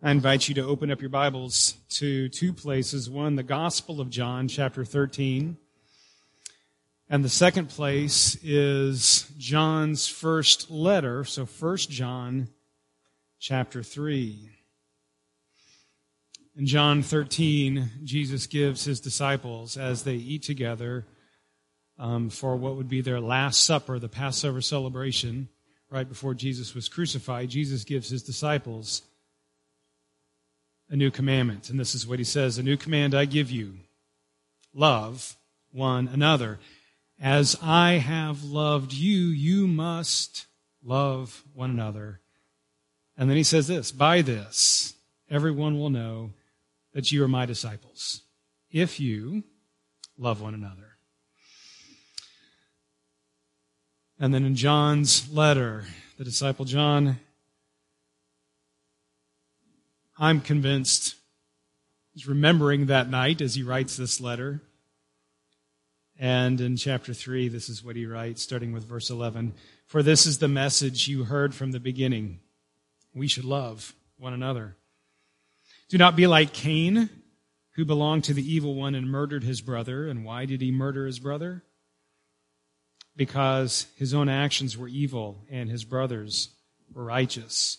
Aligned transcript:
I 0.00 0.12
invite 0.12 0.48
you 0.48 0.54
to 0.54 0.64
open 0.64 0.92
up 0.92 1.00
your 1.00 1.10
Bibles 1.10 1.74
to 1.88 2.28
two 2.28 2.52
places. 2.52 3.10
One, 3.10 3.34
the 3.34 3.42
Gospel 3.42 4.00
of 4.00 4.10
John, 4.10 4.46
chapter 4.46 4.84
13. 4.84 5.56
And 7.10 7.24
the 7.24 7.28
second 7.28 7.68
place 7.68 8.38
is 8.44 9.28
John's 9.38 10.06
first 10.06 10.70
letter, 10.70 11.24
so 11.24 11.46
1 11.46 11.76
John, 11.78 12.46
chapter 13.40 13.82
3. 13.82 14.50
In 16.54 16.66
John 16.66 17.02
13, 17.02 17.90
Jesus 18.04 18.46
gives 18.46 18.84
his 18.84 19.00
disciples, 19.00 19.76
as 19.76 20.04
they 20.04 20.14
eat 20.14 20.44
together 20.44 21.06
um, 21.98 22.30
for 22.30 22.54
what 22.54 22.76
would 22.76 22.88
be 22.88 23.00
their 23.00 23.20
Last 23.20 23.64
Supper, 23.64 23.98
the 23.98 24.08
Passover 24.08 24.60
celebration, 24.60 25.48
right 25.90 26.08
before 26.08 26.34
Jesus 26.34 26.72
was 26.72 26.88
crucified, 26.88 27.48
Jesus 27.48 27.82
gives 27.82 28.10
his 28.10 28.22
disciples 28.22 29.02
a 30.90 30.96
new 30.96 31.10
commandment. 31.10 31.70
And 31.70 31.78
this 31.78 31.94
is 31.94 32.06
what 32.06 32.18
he 32.18 32.24
says 32.24 32.58
A 32.58 32.62
new 32.62 32.76
command 32.76 33.14
I 33.14 33.24
give 33.24 33.50
you 33.50 33.74
love 34.74 35.36
one 35.72 36.08
another. 36.08 36.58
As 37.20 37.56
I 37.62 37.94
have 37.94 38.44
loved 38.44 38.92
you, 38.92 39.26
you 39.26 39.66
must 39.66 40.46
love 40.82 41.44
one 41.52 41.70
another. 41.70 42.20
And 43.16 43.28
then 43.28 43.36
he 43.36 43.42
says 43.42 43.66
this 43.66 43.90
By 43.90 44.22
this, 44.22 44.94
everyone 45.30 45.78
will 45.78 45.90
know 45.90 46.32
that 46.92 47.12
you 47.12 47.22
are 47.22 47.28
my 47.28 47.46
disciples, 47.46 48.22
if 48.70 49.00
you 49.00 49.44
love 50.16 50.40
one 50.40 50.54
another. 50.54 50.96
And 54.20 54.34
then 54.34 54.44
in 54.44 54.56
John's 54.56 55.30
letter, 55.30 55.84
the 56.16 56.24
disciple 56.24 56.64
John, 56.64 57.20
I'm 60.18 60.40
convinced, 60.40 61.14
is 62.14 62.26
remembering 62.26 62.86
that 62.86 63.08
night 63.08 63.40
as 63.40 63.54
he 63.54 63.62
writes 63.62 63.96
this 63.96 64.20
letter. 64.20 64.60
And 66.18 66.60
in 66.60 66.76
chapter 66.76 67.14
3, 67.14 67.48
this 67.48 67.68
is 67.68 67.84
what 67.84 67.96
he 67.96 68.06
writes, 68.06 68.42
starting 68.42 68.72
with 68.72 68.84
verse 68.84 69.10
11 69.10 69.54
For 69.86 70.02
this 70.02 70.26
is 70.26 70.38
the 70.38 70.48
message 70.48 71.08
you 71.08 71.24
heard 71.24 71.54
from 71.54 71.70
the 71.70 71.80
beginning. 71.80 72.40
We 73.14 73.28
should 73.28 73.44
love 73.44 73.94
one 74.18 74.32
another. 74.32 74.76
Do 75.88 75.96
not 75.96 76.16
be 76.16 76.26
like 76.26 76.52
Cain, 76.52 77.08
who 77.76 77.84
belonged 77.84 78.24
to 78.24 78.34
the 78.34 78.52
evil 78.52 78.74
one 78.74 78.94
and 78.94 79.08
murdered 79.08 79.44
his 79.44 79.60
brother. 79.60 80.08
And 80.08 80.24
why 80.24 80.44
did 80.44 80.60
he 80.60 80.72
murder 80.72 81.06
his 81.06 81.20
brother? 81.20 81.62
because 83.18 83.88
his 83.96 84.14
own 84.14 84.30
actions 84.30 84.78
were 84.78 84.88
evil 84.88 85.44
and 85.50 85.68
his 85.68 85.84
brothers 85.84 86.50
were 86.94 87.04
righteous. 87.04 87.78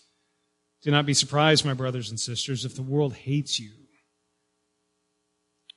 Do 0.81 0.91
not 0.91 1.05
be 1.05 1.13
surprised, 1.13 1.65
my 1.65 1.73
brothers 1.73 2.09
and 2.09 2.19
sisters, 2.19 2.65
if 2.65 2.75
the 2.75 2.81
world 2.81 3.13
hates 3.13 3.59
you. 3.59 3.71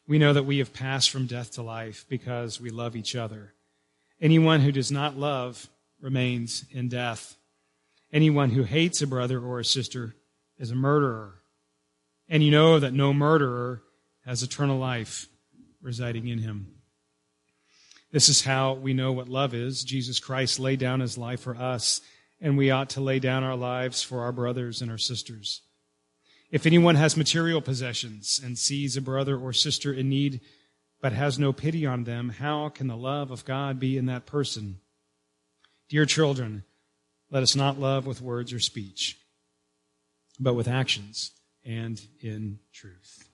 We 0.07 0.19
know 0.19 0.33
that 0.33 0.45
we 0.45 0.59
have 0.59 0.73
passed 0.73 1.11
from 1.11 1.27
death 1.27 1.53
to 1.53 1.63
life 1.63 2.05
because 2.09 2.61
we 2.61 2.71
love 2.71 2.97
each 2.97 3.17
other. 3.17 3.55
Anyone 4.21 4.61
who 4.61 4.73
does 4.73 4.93
not 4.93 5.17
love 5.17 5.69
remains 6.01 6.65
in 6.71 6.89
death. 6.89 7.37
Anyone 8.13 8.51
who 8.51 8.65
hates 8.65 9.01
a 9.01 9.07
brother 9.07 9.41
or 9.41 9.59
a 9.59 9.65
sister 9.65 10.15
is 10.59 10.71
a 10.71 10.77
murderer. 10.77 11.43
And 12.29 12.43
you 12.43 12.51
know 12.51 12.79
that 12.79 12.93
no 12.93 13.13
murderer 13.13 13.83
has 14.25 14.43
eternal 14.43 14.79
life 14.79 15.29
residing 15.81 16.29
in 16.29 16.39
him. 16.39 16.75
This 18.13 18.29
is 18.29 18.43
how 18.43 18.75
we 18.75 18.93
know 18.93 19.13
what 19.13 19.29
love 19.29 19.55
is. 19.55 19.83
Jesus 19.83 20.21
Christ 20.21 20.61
laid 20.61 20.79
down 20.79 21.01
his 21.01 21.17
life 21.17 21.41
for 21.41 21.57
us, 21.57 22.01
and 22.43 22.59
we 22.59 22.73
ought 22.73 22.91
to 22.91 23.01
lay 23.01 23.21
down 23.21 23.45
our 23.45 23.57
lives 23.57 24.03
for 24.03 24.21
our 24.23 24.33
brothers 24.33 24.83
and 24.83 24.91
our 24.91 24.99
sisters. 24.99 25.63
If 26.51 26.67
anyone 26.67 26.97
has 26.97 27.17
material 27.17 27.63
possessions 27.63 28.41
and 28.45 28.59
sees 28.59 28.97
a 28.97 29.01
brother 29.01 29.39
or 29.39 29.53
sister 29.53 29.93
in 29.93 30.09
need, 30.09 30.41
but 31.01 31.13
has 31.13 31.39
no 31.39 31.53
pity 31.53 31.87
on 31.87 32.05
them, 32.05 32.29
how 32.29 32.69
can 32.69 32.89
the 32.89 32.97
love 32.97 33.31
of 33.31 33.45
God 33.45 33.79
be 33.81 33.97
in 33.97 34.07
that 34.07 34.27
person? 34.27 34.81
Dear 35.89 36.05
children, 36.05 36.65
let 37.31 37.43
us 37.43 37.57
not 37.57 37.81
love 37.81 38.07
with 38.07 38.21
words 38.21 38.53
or 38.53 38.61
speech, 38.61 39.19
but 40.39 40.55
with 40.55 40.69
actions 40.69 41.31
and 41.65 42.01
in 42.21 42.59
truth. 42.73 43.29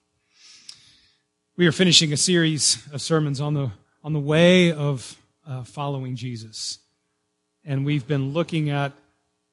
We 1.57 1.67
are 1.67 1.71
finishing 1.73 2.13
a 2.13 2.17
series 2.17 2.87
of 2.93 3.01
sermons 3.01 3.41
on 3.41 3.53
the 3.53 3.71
on 4.01 4.13
the 4.13 4.19
way 4.19 4.71
of 4.71 5.17
uh, 5.45 5.63
following 5.63 6.15
Jesus. 6.15 6.79
And 7.65 7.85
we've 7.85 8.07
been 8.07 8.33
looking 8.33 8.69
at 8.69 8.93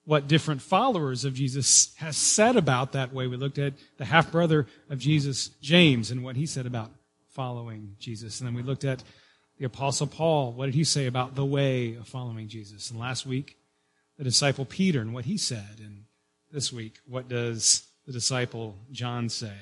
what 0.05 0.29
different 0.29 0.63
followers 0.63 1.25
of 1.25 1.35
Jesus 1.35 1.95
has 1.97 2.17
said 2.17 2.57
about 2.57 2.93
that 2.93 3.13
way. 3.13 3.27
We 3.27 3.37
looked 3.37 3.59
at 3.59 3.75
the 3.99 4.05
half 4.05 4.31
brother 4.31 4.67
of 4.89 4.99
Jesus, 4.99 5.49
James, 5.61 6.11
and 6.11 6.23
what 6.23 6.37
he 6.37 6.47
said 6.47 6.67
about 6.67 6.93
following 7.31 7.97
Jesus. 7.99 8.41
And 8.41 8.47
then 8.47 8.55
we 8.55 8.63
looked 8.63 8.85
at 8.85 9.03
the 9.59 9.65
apostle 9.65 10.07
Paul. 10.07 10.53
What 10.53 10.67
did 10.67 10.75
he 10.75 10.85
say 10.85 11.07
about 11.07 11.35
the 11.35 11.45
way 11.45 11.95
of 11.95 12.07
following 12.07 12.47
Jesus? 12.47 12.91
And 12.91 13.01
last 13.01 13.27
week, 13.27 13.57
the 14.17 14.25
disciple 14.25 14.65
Peter 14.65 15.01
and 15.01 15.13
what 15.13 15.25
he 15.25 15.37
said. 15.37 15.81
And 15.81 16.05
this 16.53 16.73
week, 16.73 16.99
what 17.07 17.29
does 17.29 17.87
the 18.07 18.13
disciple 18.13 18.77
John 18.93 19.29
say? 19.29 19.53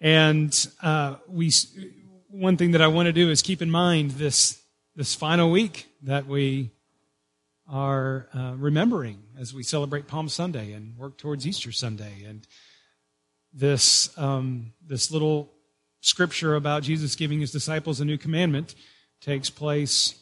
And 0.00 0.54
uh, 0.82 1.16
we 1.28 1.50
one 2.30 2.56
thing 2.56 2.72
that 2.72 2.82
I 2.82 2.88
want 2.88 3.06
to 3.06 3.12
do 3.12 3.30
is 3.30 3.40
keep 3.40 3.62
in 3.62 3.70
mind 3.70 4.12
this, 4.12 4.60
this 4.94 5.14
final 5.14 5.50
week 5.50 5.86
that 6.02 6.26
we 6.26 6.70
are 7.68 8.28
uh, 8.32 8.54
remembering 8.56 9.22
as 9.38 9.52
we 9.52 9.62
celebrate 9.62 10.06
Palm 10.06 10.28
Sunday 10.28 10.72
and 10.72 10.96
work 10.96 11.18
towards 11.18 11.46
Easter 11.46 11.72
Sunday. 11.72 12.24
And 12.26 12.46
this, 13.52 14.16
um, 14.18 14.72
this 14.86 15.10
little 15.10 15.52
scripture 16.00 16.54
about 16.54 16.82
Jesus 16.82 17.16
giving 17.16 17.40
his 17.40 17.50
disciples 17.50 18.00
a 18.00 18.04
new 18.04 18.18
commandment 18.18 18.74
takes 19.20 19.50
place 19.50 20.14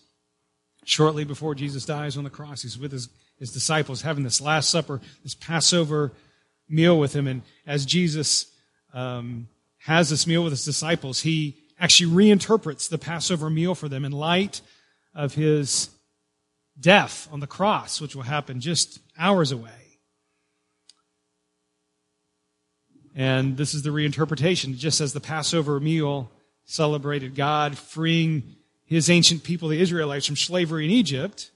shortly 0.85 1.25
before 1.25 1.55
Jesus 1.55 1.85
dies 1.85 2.17
on 2.17 2.25
the 2.25 2.31
cross. 2.31 2.63
He's 2.63 2.79
with 2.79 2.93
his, 2.93 3.09
his 3.39 3.53
disciples 3.53 4.03
having 4.03 4.25
this 4.25 4.41
Last 4.41 4.71
Supper, 4.71 5.01
this 5.23 5.35
Passover 5.35 6.13
meal 6.69 6.99
with 6.99 7.15
him. 7.15 7.27
And 7.27 7.43
as 7.67 7.85
Jesus 7.85 8.47
um, 8.95 9.49
has 9.79 10.09
this 10.09 10.27
meal 10.27 10.45
with 10.45 10.53
his 10.53 10.65
disciples, 10.65 11.21
he 11.21 11.57
actually 11.79 12.11
reinterprets 12.13 12.89
the 12.89 12.99
Passover 12.99 13.51
meal 13.51 13.75
for 13.75 13.89
them 13.89 14.05
in 14.05 14.13
light 14.13 14.61
of 15.15 15.35
his 15.35 15.91
death 16.79 17.29
on 17.31 17.41
the 17.41 17.47
cross, 17.47 18.01
which 18.01 18.15
will 18.15 18.23
happen 18.23 18.61
just 18.61 19.01
hours 19.19 19.53
away. 19.53 19.71
And 23.15 23.57
this 23.57 23.75
is 23.75 23.83
the 23.83 23.91
reinterpretation. 23.91 24.77
Just 24.77 25.01
as 25.01 25.13
the 25.13 25.21
Passover 25.21 25.79
meal 25.79 26.31
celebrated 26.65 27.35
God 27.35 27.79
freeing 27.79 28.57
his 28.85 29.09
ancient 29.09 29.45
people, 29.45 29.69
the 29.69 29.81
Israelites, 29.81 30.27
from 30.27 30.37
slavery 30.37 30.85
in 30.85 30.91
Egypt, 30.91 31.51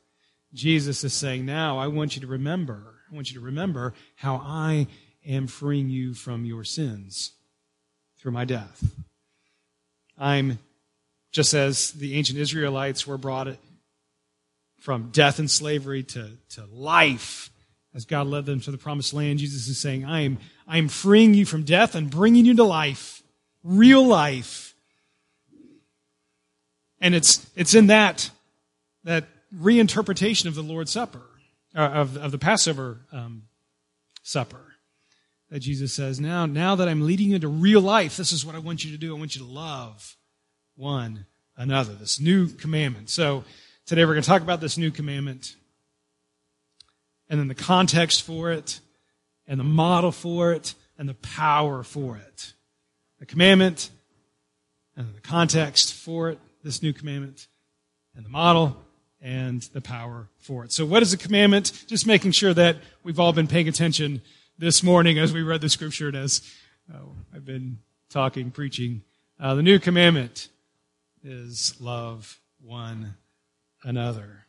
Jesus 0.54 1.04
is 1.04 1.12
saying, 1.12 1.44
now 1.44 1.78
I 1.78 1.88
want 1.88 2.14
you 2.14 2.20
to 2.22 2.26
remember, 2.26 2.94
I 3.10 3.14
want 3.14 3.30
you 3.30 3.38
to 3.38 3.44
remember 3.44 3.94
how 4.16 4.36
I 4.36 4.86
am 5.26 5.46
freeing 5.46 5.88
you 5.90 6.14
from 6.14 6.44
your 6.44 6.64
sins 6.64 7.32
through 8.18 8.32
my 8.32 8.44
death. 8.44 8.84
I'm 10.16 10.58
just 11.32 11.54
as 11.54 11.92
the 11.92 12.14
ancient 12.14 12.38
Israelites 12.38 13.06
were 13.06 13.18
brought 13.18 13.48
from 14.78 15.10
death 15.10 15.38
and 15.38 15.50
slavery 15.50 16.02
to, 16.02 16.30
to 16.50 16.64
life 16.66 17.50
as 17.94 18.04
God 18.04 18.26
led 18.26 18.46
them 18.46 18.60
to 18.60 18.70
the 18.70 18.78
promised 18.78 19.12
land. 19.12 19.38
Jesus 19.38 19.68
is 19.68 19.80
saying, 19.80 20.04
I 20.04 20.22
am, 20.22 20.38
I 20.66 20.78
am 20.78 20.88
freeing 20.88 21.34
you 21.34 21.44
from 21.44 21.64
death 21.64 21.94
and 21.94 22.10
bringing 22.10 22.44
you 22.44 22.54
to 22.56 22.64
life, 22.64 23.22
real 23.62 24.06
life. 24.06 24.74
And 27.00 27.14
it's, 27.14 27.48
it's 27.56 27.74
in 27.74 27.88
that, 27.88 28.30
that 29.04 29.24
reinterpretation 29.56 30.46
of 30.46 30.54
the 30.54 30.62
Lord's 30.62 30.92
Supper, 30.92 31.22
uh, 31.74 31.80
of, 31.80 32.16
of 32.16 32.32
the 32.32 32.38
Passover 32.38 33.00
um, 33.12 33.44
supper, 34.22 34.74
that 35.50 35.60
Jesus 35.60 35.94
says, 35.94 36.20
now, 36.20 36.46
now 36.46 36.74
that 36.74 36.88
I'm 36.88 37.06
leading 37.06 37.30
you 37.30 37.36
into 37.36 37.48
real 37.48 37.80
life, 37.80 38.16
this 38.16 38.32
is 38.32 38.44
what 38.44 38.54
I 38.54 38.58
want 38.58 38.84
you 38.84 38.92
to 38.92 38.98
do. 38.98 39.14
I 39.14 39.18
want 39.18 39.34
you 39.34 39.42
to 39.42 39.48
love 39.50 40.16
one 40.76 41.26
another. 41.56 41.94
This 41.94 42.20
new 42.20 42.48
commandment. 42.48 43.10
So 43.10 43.44
today 43.88 44.04
we're 44.04 44.12
going 44.12 44.22
to 44.22 44.28
talk 44.28 44.42
about 44.42 44.60
this 44.60 44.76
new 44.76 44.90
commandment 44.90 45.56
and 47.30 47.40
then 47.40 47.48
the 47.48 47.54
context 47.54 48.22
for 48.22 48.52
it 48.52 48.80
and 49.46 49.58
the 49.58 49.64
model 49.64 50.12
for 50.12 50.52
it 50.52 50.74
and 50.98 51.08
the 51.08 51.14
power 51.14 51.82
for 51.82 52.18
it. 52.18 52.52
The 53.18 53.24
commandment 53.24 53.88
and 54.94 55.14
the 55.14 55.22
context 55.22 55.94
for 55.94 56.28
it, 56.28 56.38
this 56.62 56.82
new 56.82 56.92
commandment, 56.92 57.46
and 58.14 58.26
the 58.26 58.28
model 58.28 58.76
and 59.22 59.62
the 59.72 59.80
power 59.80 60.28
for 60.36 60.64
it. 60.64 60.72
So 60.72 60.84
what 60.84 61.02
is 61.02 61.14
a 61.14 61.18
commandment? 61.18 61.84
Just 61.86 62.06
making 62.06 62.32
sure 62.32 62.52
that 62.52 62.76
we've 63.04 63.18
all 63.18 63.32
been 63.32 63.46
paying 63.46 63.68
attention 63.68 64.20
this 64.58 64.82
morning 64.82 65.18
as 65.18 65.32
we 65.32 65.40
read 65.40 65.62
the 65.62 65.70
scripture 65.70 66.08
and 66.08 66.16
as 66.16 66.42
oh, 66.94 67.12
I've 67.34 67.46
been 67.46 67.78
talking, 68.10 68.50
preaching. 68.50 69.00
Uh, 69.40 69.54
the 69.54 69.62
new 69.62 69.78
commandment 69.78 70.50
is 71.24 71.74
love 71.80 72.38
one 72.60 73.14
another. 73.82 74.46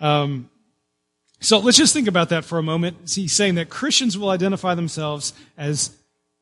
Um, 0.00 0.50
So 1.40 1.60
let's 1.60 1.78
just 1.78 1.94
think 1.94 2.08
about 2.08 2.30
that 2.30 2.44
for 2.44 2.58
a 2.58 2.62
moment. 2.62 2.96
He's 3.14 3.32
saying 3.32 3.54
that 3.54 3.68
Christians 3.68 4.18
will 4.18 4.30
identify 4.30 4.74
themselves 4.74 5.32
as 5.56 5.96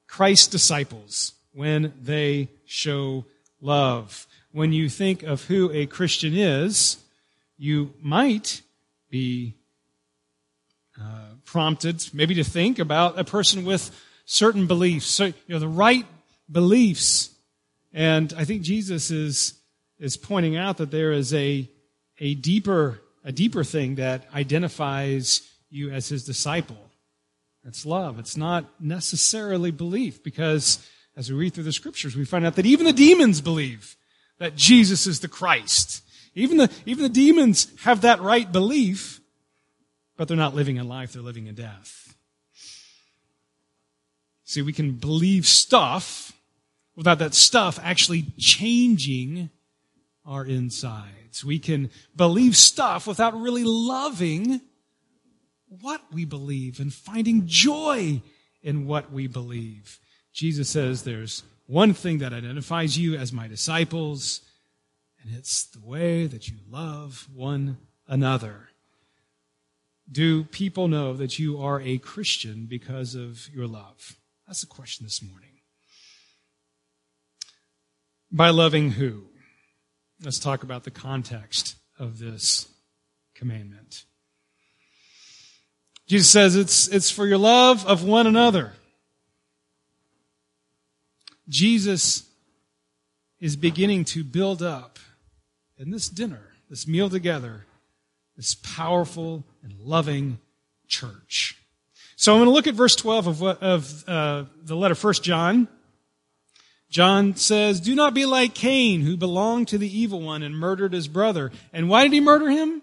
Christ's 0.07 0.49
disciples 0.49 1.35
when 1.53 1.93
they 2.03 2.49
show 2.65 3.27
love. 3.61 4.27
When 4.53 4.73
you 4.73 4.89
think 4.89 5.23
of 5.23 5.45
who 5.45 5.71
a 5.71 5.85
Christian 5.85 6.35
is, 6.35 6.97
you 7.59 7.93
might 8.01 8.63
be 9.11 9.55
uh, 10.99 11.35
prompted 11.45 12.09
maybe 12.15 12.35
to 12.37 12.45
think 12.45 12.79
about 12.79 13.19
a 13.19 13.25
person 13.25 13.67
with 13.67 13.91
certain 14.25 14.67
beliefs, 14.67 15.07
so, 15.07 15.27
you 15.27 15.35
know, 15.49 15.59
the 15.59 15.69
right 15.69 16.07
beliefs. 16.51 17.31
And 17.93 18.33
I 18.35 18.45
think 18.45 18.63
Jesus 18.63 19.11
is, 19.11 19.55
is 19.99 20.17
pointing 20.17 20.57
out 20.57 20.77
that 20.79 20.91
there 20.91 21.13
is 21.13 21.33
a, 21.33 21.69
a 22.19 22.35
deeper, 22.35 23.01
a 23.25 23.33
deeper 23.33 23.65
thing 23.65 23.97
that 23.97 24.27
identifies 24.35 25.43
you 25.71 25.91
as 25.91 26.09
his 26.09 26.25
disciple. 26.25 26.77
It's 27.65 27.85
love. 27.85 28.19
It's 28.19 28.37
not 28.37 28.65
necessarily 28.81 29.71
belief 29.71 30.23
because 30.23 30.87
as 31.17 31.31
we 31.31 31.37
read 31.37 31.55
through 31.55 31.65
the 31.65 31.73
scriptures, 31.73 32.15
we 32.15 32.25
find 32.25 32.47
out 32.47 32.57
that 32.57 32.67
even 32.67 32.87
the 32.87 32.93
demons 32.93 33.41
believe 33.41 33.97
that 34.39 34.55
Jesus 34.55 35.07
is 35.07 35.21
the 35.21 35.29
Christ. 35.29 36.03
Even 36.35 36.59
the, 36.59 36.71
even 36.85 37.03
the 37.03 37.09
demons 37.09 37.69
have 37.81 38.03
that 38.03 38.21
right 38.21 38.51
belief, 38.51 39.21
but 40.17 40.29
they're 40.29 40.37
not 40.37 40.55
living 40.55 40.77
in 40.77 40.87
life, 40.87 41.13
they're 41.13 41.23
living 41.23 41.47
in 41.47 41.55
death. 41.55 42.15
See, 44.45 44.63
we 44.63 44.73
can 44.73 44.93
believe 44.93 45.47
stuff 45.47 46.33
without 46.95 47.19
that 47.19 47.35
stuff 47.35 47.81
actually 47.83 48.27
changing 48.39 49.51
our 50.27 50.45
insides. 50.45 51.45
We 51.45 51.59
can 51.59 51.91
believe 52.15 52.57
stuff 52.57 53.07
without 53.07 53.39
really 53.41 53.65
loving 53.65 54.61
what 55.69 56.03
we 56.13 56.25
believe 56.25 56.81
and 56.81 56.93
finding 56.93 57.47
joy 57.47 58.23
in 58.63 58.87
what 58.87 59.13
we 59.13 59.27
believe. 59.27 60.01
Jesus 60.33 60.69
says 60.69 61.03
there's 61.03 61.43
one 61.67 61.95
thing 61.95 62.19
that 62.19 62.33
identifies 62.33 62.99
you 62.99 63.17
as 63.17 63.33
my 63.33 63.49
disciples, 63.49 64.41
and 65.23 65.35
it's 65.35 65.65
the 65.67 65.85
way 65.85 66.27
that 66.27 66.49
you 66.49 66.57
love 66.69 67.29
one 67.33 67.79
another. 68.07 68.69
Do 70.11 70.45
people 70.45 70.87
know 70.87 71.15
that 71.15 71.39
you 71.39 71.61
are 71.61 71.81
a 71.81 71.99
Christian 71.99 72.67
because 72.67 73.15
of 73.15 73.49
your 73.53 73.67
love? 73.67 74.17
That's 74.47 74.61
the 74.61 74.69
question 74.69 75.05
this 75.05 75.21
morning. 75.21 75.51
By 78.31 78.51
loving 78.51 78.93
who? 78.93 79.25
Let's 80.23 80.39
talk 80.39 80.63
about 80.63 80.85
the 80.85 80.91
context 80.91 81.77
of 81.99 82.19
this 82.19 82.69
commandment. 83.35 84.05
Jesus 86.07 86.31
says 86.31 86.57
it's, 86.57 86.89
it's 86.89 87.11
for 87.11 87.27
your 87.27 87.39
love 87.39 87.85
of 87.87 88.03
one 88.03 88.27
another. 88.27 88.73
Jesus 91.49 92.25
is 93.41 93.57
beginning 93.57 94.05
to 94.07 94.25
build 94.25 94.63
up 94.63 94.99
in 95.79 95.91
this 95.91 96.09
dinner, 96.09 96.41
this 96.71 96.87
meal 96.87 97.11
together, 97.11 97.67
this 98.37 98.55
powerful 98.55 99.45
and 99.63 99.79
loving 99.81 100.39
church. 100.89 101.61
So 102.17 102.33
I'm 102.33 102.39
going 102.39 102.49
to 102.49 102.53
look 102.55 102.67
at 102.67 102.75
verse 102.75 102.97
12 102.97 103.27
of, 103.27 103.41
what, 103.41 103.63
of 103.63 104.09
uh, 104.09 104.45
the 104.63 104.77
letter 104.77 104.95
1 104.95 105.15
John. 105.15 105.69
John 106.89 107.35
says, 107.37 107.81
Do 107.81 107.95
not 107.95 108.15
be 108.15 108.27
like 108.27 108.55
Cain, 108.55 109.03
who 109.03 109.17
belonged 109.17 109.69
to 109.69 109.79
the 109.79 109.99
evil 109.99 110.21
one 110.21 110.43
and 110.43 110.57
murdered 110.57 110.93
his 110.93 111.09
brother. 111.09 111.51
And 111.73 111.89
why 111.89 112.05
did 112.05 112.13
he 112.13 112.21
murder 112.21 112.49
him? 112.49 112.83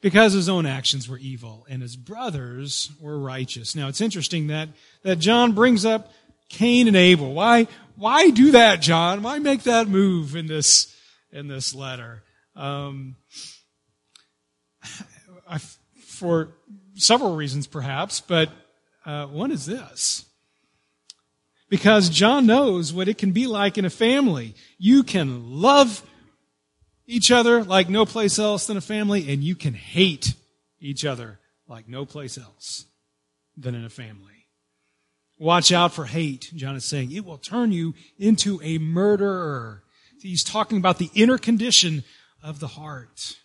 Because 0.00 0.32
his 0.32 0.48
own 0.48 0.64
actions 0.64 1.08
were 1.08 1.18
evil 1.18 1.66
and 1.68 1.82
his 1.82 1.96
brothers 1.96 2.90
were 3.00 3.18
righteous. 3.18 3.74
Now 3.74 3.88
it's 3.88 4.00
interesting 4.00 4.46
that, 4.46 4.68
that 5.02 5.18
John 5.18 5.52
brings 5.52 5.84
up 5.84 6.12
Cain 6.48 6.86
and 6.86 6.96
Abel. 6.96 7.34
Why, 7.34 7.66
why 7.96 8.30
do 8.30 8.52
that, 8.52 8.80
John? 8.80 9.22
Why 9.22 9.38
make 9.38 9.64
that 9.64 9.88
move 9.88 10.36
in 10.36 10.46
this, 10.46 10.94
in 11.32 11.48
this 11.48 11.74
letter? 11.74 12.22
Um, 12.54 13.16
I, 15.48 15.58
for 16.06 16.54
several 16.94 17.34
reasons, 17.36 17.66
perhaps, 17.66 18.20
but 18.20 18.50
uh, 19.04 19.26
one 19.26 19.50
is 19.50 19.66
this. 19.66 20.27
Because 21.68 22.08
John 22.08 22.46
knows 22.46 22.92
what 22.92 23.08
it 23.08 23.18
can 23.18 23.32
be 23.32 23.46
like 23.46 23.76
in 23.76 23.84
a 23.84 23.90
family. 23.90 24.54
You 24.78 25.02
can 25.02 25.60
love 25.60 26.02
each 27.06 27.30
other 27.30 27.62
like 27.62 27.88
no 27.88 28.06
place 28.06 28.38
else 28.38 28.66
than 28.66 28.76
a 28.76 28.82
family, 28.82 29.30
and 29.30 29.42
you 29.42 29.54
can 29.54 29.74
hate 29.74 30.34
each 30.80 31.04
other 31.04 31.38
like 31.66 31.88
no 31.88 32.06
place 32.06 32.38
else 32.38 32.86
than 33.56 33.74
in 33.74 33.84
a 33.84 33.90
family. 33.90 34.46
Watch 35.38 35.70
out 35.70 35.92
for 35.92 36.04
hate, 36.04 36.50
John 36.54 36.74
is 36.74 36.84
saying. 36.84 37.12
It 37.12 37.24
will 37.24 37.38
turn 37.38 37.70
you 37.70 37.94
into 38.18 38.60
a 38.62 38.78
murderer. 38.78 39.84
He's 40.20 40.42
talking 40.42 40.78
about 40.78 40.98
the 40.98 41.10
inner 41.14 41.38
condition 41.38 42.02
of 42.42 42.58
the 42.58 42.66
heart. 42.66 43.36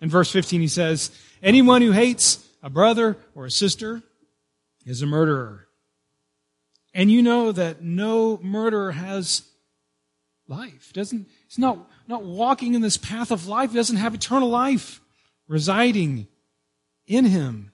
In 0.00 0.08
verse 0.08 0.30
15, 0.30 0.60
he 0.60 0.68
says, 0.68 1.10
Anyone 1.42 1.82
who 1.82 1.92
hates 1.92 2.46
a 2.62 2.70
brother 2.70 3.16
or 3.34 3.46
a 3.46 3.50
sister 3.50 4.02
is 4.86 5.02
a 5.02 5.06
murderer. 5.06 5.66
And 6.94 7.10
you 7.10 7.22
know 7.22 7.50
that 7.52 7.82
no 7.82 8.38
murderer 8.42 8.92
has 8.92 9.42
life. 10.46 10.92
Doesn't, 10.92 11.26
he's 11.48 11.58
not, 11.58 11.90
not 12.06 12.24
walking 12.24 12.74
in 12.74 12.80
this 12.80 12.96
path 12.96 13.30
of 13.30 13.48
life. 13.48 13.70
He 13.70 13.76
doesn't 13.76 13.96
have 13.96 14.14
eternal 14.14 14.48
life 14.48 15.00
residing 15.48 16.28
in 17.06 17.24
him. 17.24 17.72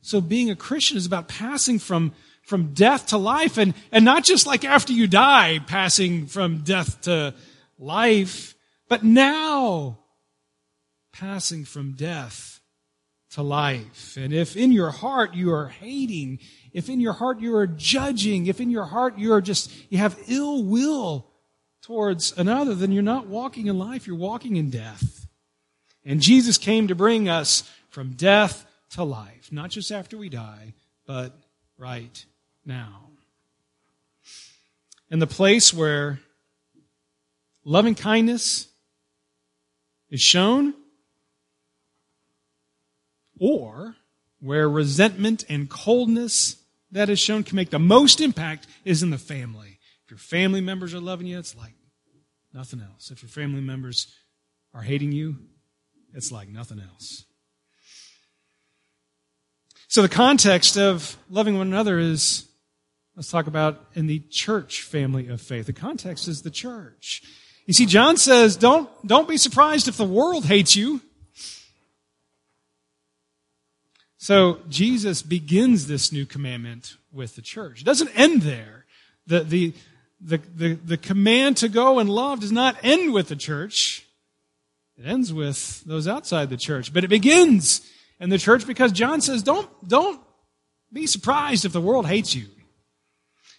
So 0.00 0.20
being 0.20 0.50
a 0.50 0.56
Christian 0.56 0.96
is 0.96 1.06
about 1.06 1.28
passing 1.28 1.78
from 1.78 2.12
from 2.44 2.74
death 2.74 3.06
to 3.06 3.16
life 3.16 3.58
and, 3.58 3.74
and 3.90 4.04
not 4.04 4.22
just 4.22 4.46
like 4.46 4.64
after 4.64 4.92
you 4.92 5.06
die, 5.06 5.58
passing 5.66 6.26
from 6.26 6.58
death 6.58 7.00
to 7.02 7.34
life, 7.78 8.54
but 8.88 9.02
now 9.02 9.98
passing 11.12 11.64
from 11.64 11.92
death 11.92 12.53
to 13.34 13.42
life. 13.42 14.16
And 14.16 14.32
if 14.32 14.56
in 14.56 14.70
your 14.70 14.90
heart 14.90 15.34
you 15.34 15.52
are 15.52 15.66
hating, 15.68 16.38
if 16.72 16.88
in 16.88 17.00
your 17.00 17.12
heart 17.12 17.40
you 17.40 17.56
are 17.56 17.66
judging, 17.66 18.46
if 18.46 18.60
in 18.60 18.70
your 18.70 18.84
heart 18.84 19.18
you 19.18 19.32
are 19.32 19.40
just, 19.40 19.72
you 19.90 19.98
have 19.98 20.16
ill 20.28 20.62
will 20.62 21.26
towards 21.82 22.32
another, 22.38 22.74
then 22.76 22.92
you're 22.92 23.02
not 23.02 23.26
walking 23.26 23.66
in 23.66 23.76
life, 23.76 24.06
you're 24.06 24.16
walking 24.16 24.56
in 24.56 24.70
death. 24.70 25.26
And 26.04 26.20
Jesus 26.20 26.58
came 26.58 26.86
to 26.88 26.94
bring 26.94 27.28
us 27.28 27.68
from 27.88 28.12
death 28.12 28.66
to 28.90 29.02
life, 29.02 29.50
not 29.50 29.70
just 29.70 29.90
after 29.90 30.16
we 30.16 30.28
die, 30.28 30.74
but 31.04 31.36
right 31.76 32.24
now. 32.64 33.10
And 35.10 35.20
the 35.20 35.26
place 35.26 35.74
where 35.74 36.20
loving 37.64 37.96
kindness 37.96 38.68
is 40.08 40.20
shown, 40.20 40.74
or 43.44 43.96
where 44.40 44.68
resentment 44.68 45.44
and 45.48 45.68
coldness 45.68 46.56
that 46.90 47.08
is 47.08 47.18
shown 47.18 47.42
can 47.42 47.56
make 47.56 47.70
the 47.70 47.78
most 47.78 48.20
impact 48.20 48.66
is 48.84 49.02
in 49.02 49.10
the 49.10 49.18
family. 49.18 49.78
If 50.04 50.10
your 50.10 50.18
family 50.18 50.60
members 50.60 50.94
are 50.94 51.00
loving 51.00 51.26
you, 51.26 51.38
it's 51.38 51.56
like 51.56 51.74
nothing 52.52 52.80
else. 52.80 53.10
If 53.10 53.22
your 53.22 53.28
family 53.28 53.60
members 53.60 54.14
are 54.72 54.82
hating 54.82 55.12
you, 55.12 55.36
it's 56.12 56.30
like 56.30 56.48
nothing 56.48 56.80
else. 56.80 57.24
So 59.88 60.02
the 60.02 60.08
context 60.08 60.76
of 60.76 61.16
loving 61.28 61.56
one 61.56 61.66
another 61.66 61.98
is 61.98 62.48
Let's 63.16 63.30
talk 63.30 63.46
about 63.46 63.86
in 63.94 64.08
the 64.08 64.18
church 64.28 64.82
family 64.82 65.28
of 65.28 65.40
faith. 65.40 65.66
The 65.66 65.72
context 65.72 66.26
is 66.26 66.42
the 66.42 66.50
church. 66.50 67.22
You 67.64 67.72
see, 67.72 67.86
John 67.86 68.16
says, 68.16 68.56
don't, 68.56 68.90
don't 69.06 69.28
be 69.28 69.36
surprised 69.36 69.86
if 69.86 69.96
the 69.96 70.04
world 70.04 70.44
hates 70.44 70.74
you. 70.74 71.00
So 74.24 74.60
Jesus 74.70 75.20
begins 75.20 75.86
this 75.86 76.10
new 76.10 76.24
commandment 76.24 76.96
with 77.12 77.36
the 77.36 77.42
church. 77.42 77.82
It 77.82 77.84
doesn't 77.84 78.18
end 78.18 78.40
there. 78.40 78.86
The, 79.26 79.40
the, 79.40 79.74
the, 80.18 80.38
the, 80.38 80.74
the 80.76 80.96
command 80.96 81.58
to 81.58 81.68
go 81.68 81.98
and 81.98 82.08
love 82.08 82.40
does 82.40 82.50
not 82.50 82.74
end 82.82 83.12
with 83.12 83.28
the 83.28 83.36
church. 83.36 84.06
It 84.96 85.04
ends 85.04 85.30
with 85.30 85.84
those 85.84 86.08
outside 86.08 86.48
the 86.48 86.56
church. 86.56 86.90
But 86.90 87.04
it 87.04 87.08
begins 87.08 87.86
in 88.18 88.30
the 88.30 88.38
church 88.38 88.66
because 88.66 88.92
John 88.92 89.20
says, 89.20 89.42
don't, 89.42 89.68
don't 89.86 90.22
be 90.90 91.06
surprised 91.06 91.66
if 91.66 91.74
the 91.74 91.82
world 91.82 92.06
hates 92.06 92.34
you. 92.34 92.46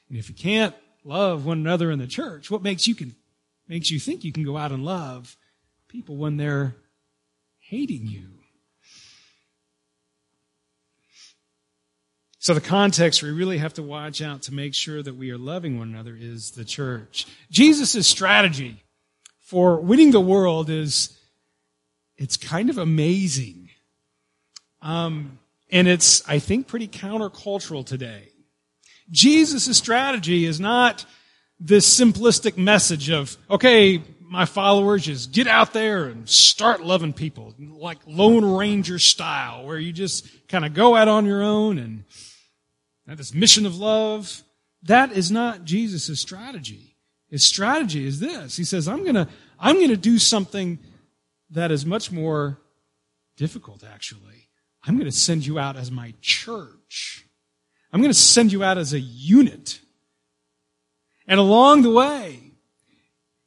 And 0.10 0.18
if 0.18 0.30
you 0.30 0.36
can't 0.36 0.74
love 1.04 1.46
one 1.46 1.60
another 1.60 1.92
in 1.92 2.00
the 2.00 2.08
church, 2.08 2.50
what 2.50 2.64
makes 2.64 2.88
you 2.88 2.96
can 2.96 3.16
makes 3.68 3.92
you 3.92 4.00
think 4.00 4.24
you 4.24 4.32
can 4.32 4.44
go 4.44 4.58
out 4.58 4.72
and 4.72 4.84
love 4.84 5.38
people 5.90 6.18
when 6.18 6.38
they're 6.38 6.76
hating 7.60 8.08
you? 8.08 8.35
So 12.46 12.54
the 12.54 12.62
context 12.62 13.24
we 13.24 13.32
really 13.32 13.58
have 13.58 13.74
to 13.74 13.82
watch 13.82 14.22
out 14.22 14.44
to 14.44 14.54
make 14.54 14.76
sure 14.76 15.02
that 15.02 15.16
we 15.16 15.32
are 15.32 15.38
loving 15.40 15.80
one 15.80 15.88
another 15.90 16.16
is 16.16 16.52
the 16.52 16.64
church. 16.64 17.26
Jesus' 17.50 18.08
strategy 18.08 18.84
for 19.40 19.78
winning 19.82 20.12
the 20.12 20.22
world 20.22 20.70
is 20.70 21.18
it's 22.18 22.38
kind 22.38 22.70
of 22.70 22.78
amazing. 22.78 23.72
Um, 24.84 25.40
and 25.72 25.88
it's, 25.88 26.22
I 26.30 26.38
think, 26.38 26.68
pretty 26.68 26.88
countercultural 26.88 27.84
today. 27.84 28.30
Jesus' 29.10 29.76
strategy 29.76 30.46
is 30.46 30.60
not 30.60 31.04
this 31.60 32.00
simplistic 32.00 32.58
message 32.58 33.10
of, 33.10 33.36
okay, 33.50 34.04
my 34.22 34.46
followers, 34.46 35.06
just 35.06 35.32
get 35.32 35.48
out 35.48 35.74
there 35.74 36.06
and 36.06 36.30
start 36.30 36.84
loving 36.84 37.12
people, 37.12 37.56
like 37.58 37.98
Lone 38.06 38.46
Ranger 38.46 39.00
style, 39.00 39.66
where 39.66 39.80
you 39.80 39.92
just 39.92 40.28
kind 40.48 40.64
of 40.64 40.76
go 40.76 40.96
out 40.96 41.08
on 41.08 41.26
your 41.26 41.42
own 41.42 41.80
and 41.80 42.04
have 43.08 43.18
this 43.18 43.34
mission 43.34 43.66
of 43.66 43.78
love. 43.78 44.44
That 44.84 45.12
is 45.12 45.32
not 45.32 45.66
Jesus' 45.66 46.20
strategy. 46.20 46.98
His 47.30 47.44
strategy 47.46 48.06
is 48.06 48.20
this. 48.20 48.58
He 48.58 48.64
says, 48.64 48.88
I'm 48.88 49.04
gonna, 49.04 49.28
I'm 49.60 49.80
gonna 49.80 49.98
do 49.98 50.20
something 50.20 50.80
that 51.52 51.72
is 51.72 51.86
much 51.86 52.12
more 52.12 52.60
difficult, 53.38 53.84
actually. 53.84 54.50
I'm 54.84 54.98
gonna 54.98 55.12
send 55.12 55.46
you 55.46 55.60
out 55.60 55.76
as 55.76 55.92
my 55.92 56.14
church. 56.22 57.26
I'm 57.92 58.02
gonna 58.02 58.14
send 58.14 58.52
you 58.52 58.64
out 58.64 58.78
as 58.78 58.94
a 58.94 59.00
unit. 59.00 59.80
And 61.28 61.40
along 61.40 61.82
the 61.82 61.92
way, 61.92 62.46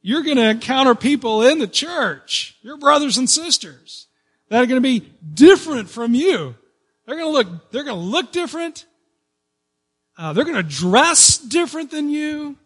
you're 0.01 0.23
going 0.23 0.37
to 0.37 0.49
encounter 0.49 0.95
people 0.95 1.41
in 1.45 1.59
the 1.59 1.67
church, 1.67 2.57
your 2.61 2.77
brothers 2.77 3.17
and 3.17 3.29
sisters, 3.29 4.07
that 4.49 4.63
are 4.63 4.65
going 4.65 4.81
to 4.81 4.81
be 4.81 5.07
different 5.33 5.89
from 5.89 6.13
you. 6.13 6.55
They're 7.05 7.17
going 7.17 7.27
to 7.27 7.31
look, 7.31 7.71
they're 7.71 7.83
going 7.83 7.99
to 7.99 8.05
look 8.05 8.31
different. 8.31 8.85
Uh, 10.19 10.33
they're 10.33 10.43
going 10.43 10.57
to 10.57 10.63
dress 10.63 11.37
different 11.37 11.91
than 11.91 12.09
you. 12.09 12.57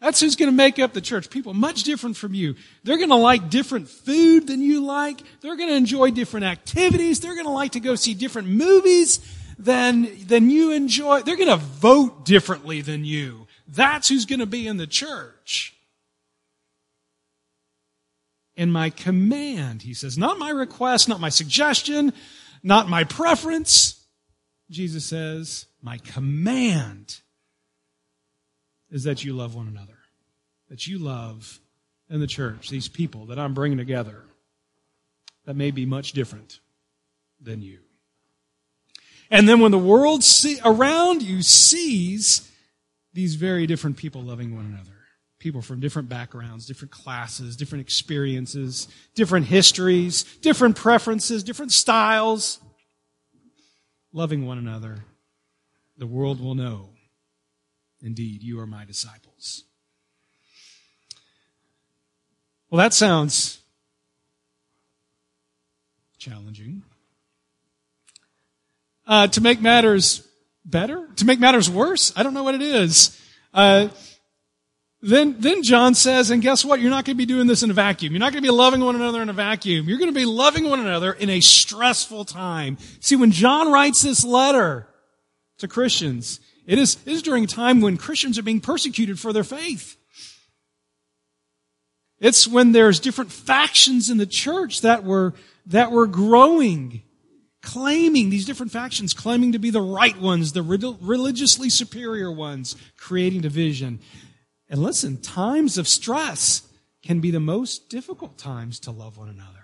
That's 0.00 0.20
who's 0.20 0.36
going 0.36 0.50
to 0.50 0.56
make 0.56 0.78
up 0.78 0.92
the 0.92 1.00
church. 1.00 1.30
People 1.30 1.54
much 1.54 1.84
different 1.84 2.16
from 2.16 2.34
you. 2.34 2.56
They're 2.82 2.98
going 2.98 3.08
to 3.10 3.14
like 3.14 3.48
different 3.48 3.88
food 3.88 4.46
than 4.46 4.60
you 4.60 4.84
like. 4.84 5.22
They're 5.40 5.56
going 5.56 5.70
to 5.70 5.76
enjoy 5.76 6.10
different 6.10 6.44
activities. 6.44 7.20
They're 7.20 7.34
going 7.34 7.46
to 7.46 7.52
like 7.52 7.72
to 7.72 7.80
go 7.80 7.94
see 7.94 8.12
different 8.12 8.48
movies 8.48 9.20
than, 9.58 10.26
than 10.26 10.50
you 10.50 10.72
enjoy. 10.72 11.22
They're 11.22 11.36
going 11.36 11.48
to 11.48 11.56
vote 11.56 12.24
differently 12.24 12.82
than 12.82 13.04
you. 13.04 13.46
That's 13.68 14.08
who's 14.08 14.26
going 14.26 14.40
to 14.40 14.46
be 14.46 14.66
in 14.66 14.76
the 14.76 14.86
church 14.86 15.76
and 18.56 18.72
my 18.72 18.90
command, 18.90 19.82
he 19.82 19.94
says, 19.94 20.16
not 20.16 20.38
my 20.38 20.50
request, 20.50 21.08
not 21.08 21.20
my 21.20 21.28
suggestion, 21.28 22.12
not 22.62 22.88
my 22.88 23.04
preference. 23.04 24.06
Jesus 24.70 25.04
says, 25.04 25.66
my 25.86 25.98
command 25.98 27.20
is 28.90 29.04
that 29.04 29.22
you 29.22 29.32
love 29.32 29.54
one 29.54 29.68
another, 29.68 29.96
that 30.68 30.88
you 30.88 30.98
love 30.98 31.60
in 32.10 32.18
the 32.18 32.26
church 32.26 32.68
these 32.68 32.88
people 32.88 33.26
that 33.26 33.38
I'm 33.38 33.54
bringing 33.54 33.78
together 33.78 34.24
that 35.44 35.54
may 35.54 35.70
be 35.70 35.86
much 35.86 36.10
different 36.10 36.58
than 37.40 37.62
you. 37.62 37.78
And 39.30 39.48
then 39.48 39.60
when 39.60 39.70
the 39.70 39.78
world 39.78 40.24
see, 40.24 40.58
around 40.64 41.22
you 41.22 41.40
sees 41.40 42.50
these 43.12 43.36
very 43.36 43.68
different 43.68 43.96
people 43.96 44.22
loving 44.22 44.56
one 44.56 44.66
another, 44.66 44.98
people 45.38 45.62
from 45.62 45.78
different 45.78 46.08
backgrounds, 46.08 46.66
different 46.66 46.90
classes, 46.90 47.56
different 47.56 47.82
experiences, 47.82 48.88
different 49.14 49.46
histories, 49.46 50.24
different 50.42 50.74
preferences, 50.74 51.44
different 51.44 51.70
styles, 51.70 52.58
loving 54.12 54.44
one 54.46 54.58
another, 54.58 55.04
the 55.96 56.06
world 56.06 56.40
will 56.40 56.54
know 56.54 56.90
indeed 58.02 58.42
you 58.42 58.60
are 58.60 58.66
my 58.66 58.84
disciples. 58.84 59.64
Well, 62.70 62.78
that 62.78 62.92
sounds 62.92 63.60
challenging. 66.18 66.82
Uh, 69.06 69.28
to 69.28 69.40
make 69.40 69.60
matters 69.60 70.26
better, 70.64 71.08
to 71.16 71.24
make 71.24 71.38
matters 71.38 71.70
worse, 71.70 72.12
I 72.16 72.24
don't 72.24 72.34
know 72.34 72.42
what 72.42 72.56
it 72.56 72.62
is. 72.62 73.20
Uh, 73.54 73.88
then, 75.00 75.36
then 75.38 75.62
John 75.62 75.94
says, 75.94 76.30
and 76.30 76.42
guess 76.42 76.64
what? 76.64 76.80
You're 76.80 76.90
not 76.90 77.04
going 77.04 77.14
to 77.16 77.18
be 77.18 77.26
doing 77.26 77.46
this 77.46 77.62
in 77.62 77.70
a 77.70 77.74
vacuum. 77.74 78.12
You're 78.12 78.20
not 78.20 78.32
going 78.32 78.42
to 78.42 78.48
be 78.48 78.52
loving 78.52 78.80
one 78.80 78.96
another 78.96 79.22
in 79.22 79.28
a 79.28 79.32
vacuum. 79.32 79.88
You're 79.88 79.98
going 79.98 80.12
to 80.12 80.18
be 80.18 80.24
loving 80.24 80.68
one 80.68 80.80
another 80.80 81.12
in 81.12 81.30
a 81.30 81.40
stressful 81.40 82.24
time. 82.24 82.78
See, 82.98 83.14
when 83.14 83.30
John 83.30 83.70
writes 83.70 84.02
this 84.02 84.24
letter 84.24 84.88
to 85.58 85.68
Christians, 85.68 86.40
it 86.66 86.78
is, 86.78 86.98
it 87.06 87.12
is 87.12 87.22
during 87.22 87.44
a 87.44 87.48
time 87.48 87.80
when 87.80 87.96
Christians 87.96 88.38
are 88.38 88.42
being 88.42 88.60
persecuted 88.60 89.18
for 89.18 89.32
their 89.32 89.44
faith. 89.44 89.96
It's 92.18 92.48
when 92.48 92.72
there's 92.72 92.98
different 92.98 93.30
factions 93.30 94.10
in 94.10 94.16
the 94.18 94.26
church 94.26 94.80
that 94.80 95.04
were, 95.04 95.34
that 95.66 95.92
were 95.92 96.06
growing, 96.06 97.02
claiming, 97.62 98.30
these 98.30 98.46
different 98.46 98.72
factions 98.72 99.12
claiming 99.12 99.52
to 99.52 99.58
be 99.58 99.70
the 99.70 99.82
right 99.82 100.18
ones, 100.18 100.52
the 100.52 100.62
religiously 100.62 101.68
superior 101.68 102.32
ones, 102.32 102.74
creating 102.96 103.42
division. 103.42 104.00
And 104.68 104.82
listen, 104.82 105.20
times 105.20 105.78
of 105.78 105.86
stress 105.86 106.62
can 107.02 107.20
be 107.20 107.30
the 107.30 107.40
most 107.40 107.88
difficult 107.88 108.38
times 108.38 108.80
to 108.80 108.90
love 108.90 109.18
one 109.18 109.28
another. 109.28 109.55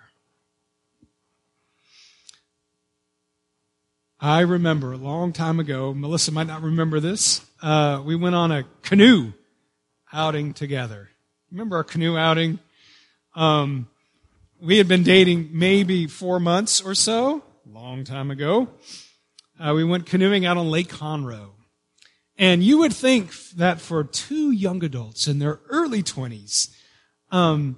I 4.25 4.43
remember 4.43 4.93
a 4.93 4.97
long 4.97 5.33
time 5.33 5.59
ago, 5.59 5.93
Melissa 5.93 6.31
might 6.31 6.47
not 6.47 6.63
remember 6.63 7.01
this, 7.01 7.45
uh, 7.61 8.01
we 8.07 8.15
went 8.15 8.37
on 8.37 8.53
a 8.53 8.63
canoe 8.83 9.33
outing 10.13 10.55
together. 10.55 11.09
Remember 11.51 11.75
our 11.79 11.83
canoe 11.83 12.17
outing? 12.17 12.61
Um, 13.35 13.89
we 14.61 14.79
had 14.79 14.87
been 14.87 15.03
dating 15.03 15.51
maybe 15.53 16.07
four 16.07 16.39
months 16.39 16.81
or 16.81 16.95
so, 16.95 17.43
long 17.67 18.05
time 18.05 18.31
ago. 18.31 18.69
Uh, 19.59 19.73
we 19.75 19.83
went 19.83 20.07
canoeing 20.07 20.47
out 20.47 20.57
on 20.57 20.71
Lake 20.71 20.89
Conroe. 20.89 21.51
And 22.39 22.63
you 22.63 22.79
would 22.79 22.93
think 22.93 23.33
that 23.57 23.81
for 23.81 24.05
two 24.05 24.53
young 24.53 24.85
adults 24.85 25.27
in 25.27 25.41
their 25.41 25.59
early 25.69 26.05
20s, 26.05 26.69
um, 27.33 27.77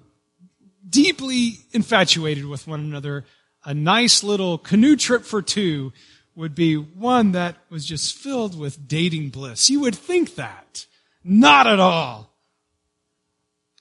deeply 0.86 1.54
infatuated 1.72 2.44
with 2.44 2.66
one 2.66 2.80
another, 2.80 3.24
a 3.64 3.72
nice 3.72 4.22
little 4.22 4.58
canoe 4.58 4.94
trip 4.94 5.22
for 5.22 5.40
two 5.40 5.90
would 6.36 6.54
be 6.54 6.74
one 6.76 7.32
that 7.32 7.56
was 7.70 7.84
just 7.84 8.14
filled 8.14 8.58
with 8.58 8.88
dating 8.88 9.30
bliss. 9.30 9.70
You 9.70 9.80
would 9.80 9.94
think 9.94 10.34
that. 10.34 10.86
Not 11.22 11.66
at 11.66 11.80
all. 11.80 12.30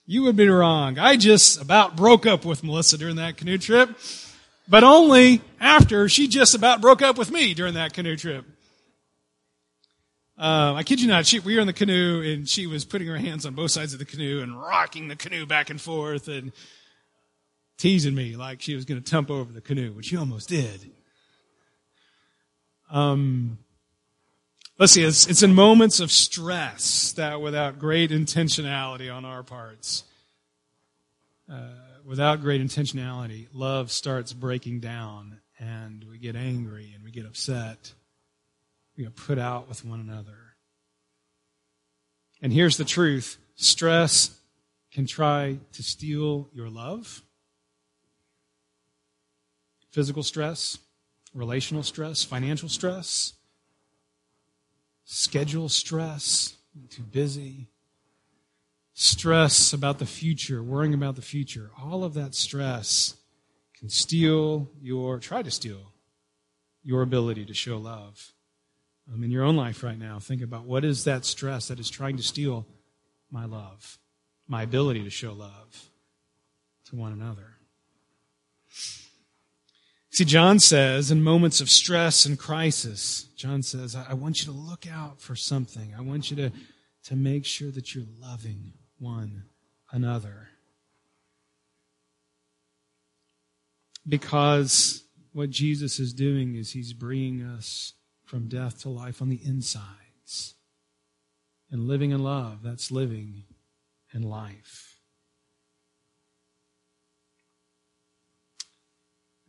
You 0.05 0.23
would 0.23 0.35
be 0.35 0.47
wrong. 0.47 0.99
I 0.99 1.15
just 1.15 1.61
about 1.61 1.95
broke 1.95 2.25
up 2.25 2.45
with 2.45 2.63
Melissa 2.63 2.97
during 2.97 3.15
that 3.17 3.37
canoe 3.37 3.57
trip, 3.57 3.89
but 4.67 4.83
only 4.83 5.41
after 5.59 6.09
she 6.09 6.27
just 6.27 6.55
about 6.55 6.81
broke 6.81 7.01
up 7.01 7.17
with 7.17 7.31
me 7.31 7.53
during 7.53 7.73
that 7.75 7.93
canoe 7.93 8.15
trip. 8.15 8.45
Uh, 10.37 10.73
I 10.75 10.83
kid 10.83 10.99
you 10.99 11.07
not, 11.07 11.25
she, 11.25 11.39
we 11.39 11.55
were 11.55 11.61
in 11.61 11.67
the 11.67 11.73
canoe 11.73 12.21
and 12.21 12.49
she 12.49 12.67
was 12.67 12.85
putting 12.85 13.07
her 13.07 13.17
hands 13.17 13.45
on 13.45 13.53
both 13.53 13.71
sides 13.71 13.93
of 13.93 13.99
the 13.99 14.05
canoe 14.05 14.41
and 14.41 14.59
rocking 14.59 15.07
the 15.07 15.15
canoe 15.15 15.45
back 15.45 15.69
and 15.69 15.79
forth 15.79 16.27
and 16.27 16.51
teasing 17.77 18.15
me 18.15 18.35
like 18.35 18.61
she 18.61 18.75
was 18.75 18.83
going 18.83 19.01
to 19.01 19.09
tump 19.09 19.29
over 19.29 19.51
the 19.53 19.61
canoe, 19.61 19.93
which 19.93 20.07
she 20.07 20.17
almost 20.17 20.49
did. 20.49 20.91
Um, 22.93 23.57
let's 24.79 24.93
see, 24.93 25.03
it's, 25.03 25.27
it's 25.27 25.43
in 25.43 25.53
moments 25.53 25.99
of 25.99 26.11
stress 26.11 27.11
that 27.13 27.41
without 27.41 27.79
great 27.79 28.11
intentionality 28.11 29.13
on 29.13 29.25
our 29.25 29.43
parts, 29.43 30.05
uh, 31.51 31.67
without 32.05 32.39
great 32.39 32.61
intentionality, 32.61 33.47
love 33.51 33.91
starts 33.91 34.31
breaking 34.31 34.79
down 34.79 35.41
and 35.59 36.05
we 36.09 36.17
get 36.17 36.37
angry 36.37 36.93
and 36.95 37.03
we 37.03 37.11
get 37.11 37.25
upset 37.25 37.93
we 38.97 39.03
get 39.03 39.15
put 39.15 39.39
out 39.39 39.67
with 39.67 39.83
one 39.85 39.99
another. 39.99 40.55
And 42.41 42.51
here's 42.51 42.77
the 42.77 42.85
truth 42.85 43.37
stress 43.55 44.37
can 44.91 45.05
try 45.05 45.57
to 45.73 45.83
steal 45.83 46.49
your 46.53 46.69
love. 46.69 47.21
Physical 49.91 50.23
stress, 50.23 50.77
relational 51.33 51.83
stress, 51.83 52.23
financial 52.23 52.69
stress, 52.69 53.33
schedule 55.05 55.69
stress, 55.69 56.55
too 56.89 57.03
busy, 57.03 57.69
stress 58.93 59.73
about 59.73 59.99
the 59.99 60.05
future, 60.05 60.63
worrying 60.63 60.93
about 60.93 61.15
the 61.15 61.21
future. 61.21 61.71
All 61.81 62.03
of 62.03 62.13
that 62.13 62.35
stress 62.35 63.15
can 63.77 63.89
steal 63.89 64.69
your, 64.81 65.19
try 65.19 65.41
to 65.41 65.51
steal 65.51 65.91
your 66.83 67.01
ability 67.01 67.45
to 67.45 67.53
show 67.53 67.77
love 67.77 68.33
um, 69.11 69.23
in 69.23 69.31
your 69.31 69.43
own 69.43 69.55
life 69.55 69.83
right 69.83 69.97
now, 69.97 70.19
think 70.19 70.41
about 70.41 70.65
what 70.65 70.85
is 70.85 71.03
that 71.03 71.25
stress 71.25 71.67
that 71.67 71.79
is 71.79 71.89
trying 71.89 72.17
to 72.17 72.23
steal 72.23 72.65
my 73.29 73.45
love, 73.45 73.97
my 74.47 74.63
ability 74.63 75.03
to 75.03 75.09
show 75.09 75.33
love 75.33 75.89
to 76.85 76.95
one 76.95 77.11
another. 77.11 77.52
See, 80.13 80.25
John 80.25 80.59
says 80.59 81.09
in 81.09 81.23
moments 81.23 81.59
of 81.59 81.71
stress 81.71 82.27
and 82.27 82.37
crisis, 82.37 83.23
John 83.35 83.63
says, 83.63 83.95
I 83.95 84.13
want 84.13 84.41
you 84.41 84.53
to 84.53 84.57
look 84.57 84.85
out 84.85 85.19
for 85.19 85.35
something. 85.35 85.95
I 85.97 86.01
want 86.01 86.29
you 86.29 86.37
to, 86.37 86.51
to 87.05 87.15
make 87.15 87.45
sure 87.45 87.71
that 87.71 87.95
you're 87.95 88.05
loving 88.21 88.73
one 88.99 89.45
another. 89.91 90.49
Because 94.07 95.03
what 95.31 95.49
Jesus 95.49 95.99
is 95.99 96.13
doing 96.13 96.53
is 96.53 96.73
he's 96.73 96.93
bringing 96.93 97.41
us 97.41 97.93
from 98.23 98.47
death 98.47 98.83
to 98.83 98.89
life 98.89 99.19
on 99.19 99.29
the 99.29 99.41
insides. 99.43 100.53
And 101.71 101.87
living 101.87 102.11
in 102.11 102.21
love, 102.21 102.61
that's 102.61 102.91
living 102.91 103.45
in 104.13 104.21
life. 104.21 104.92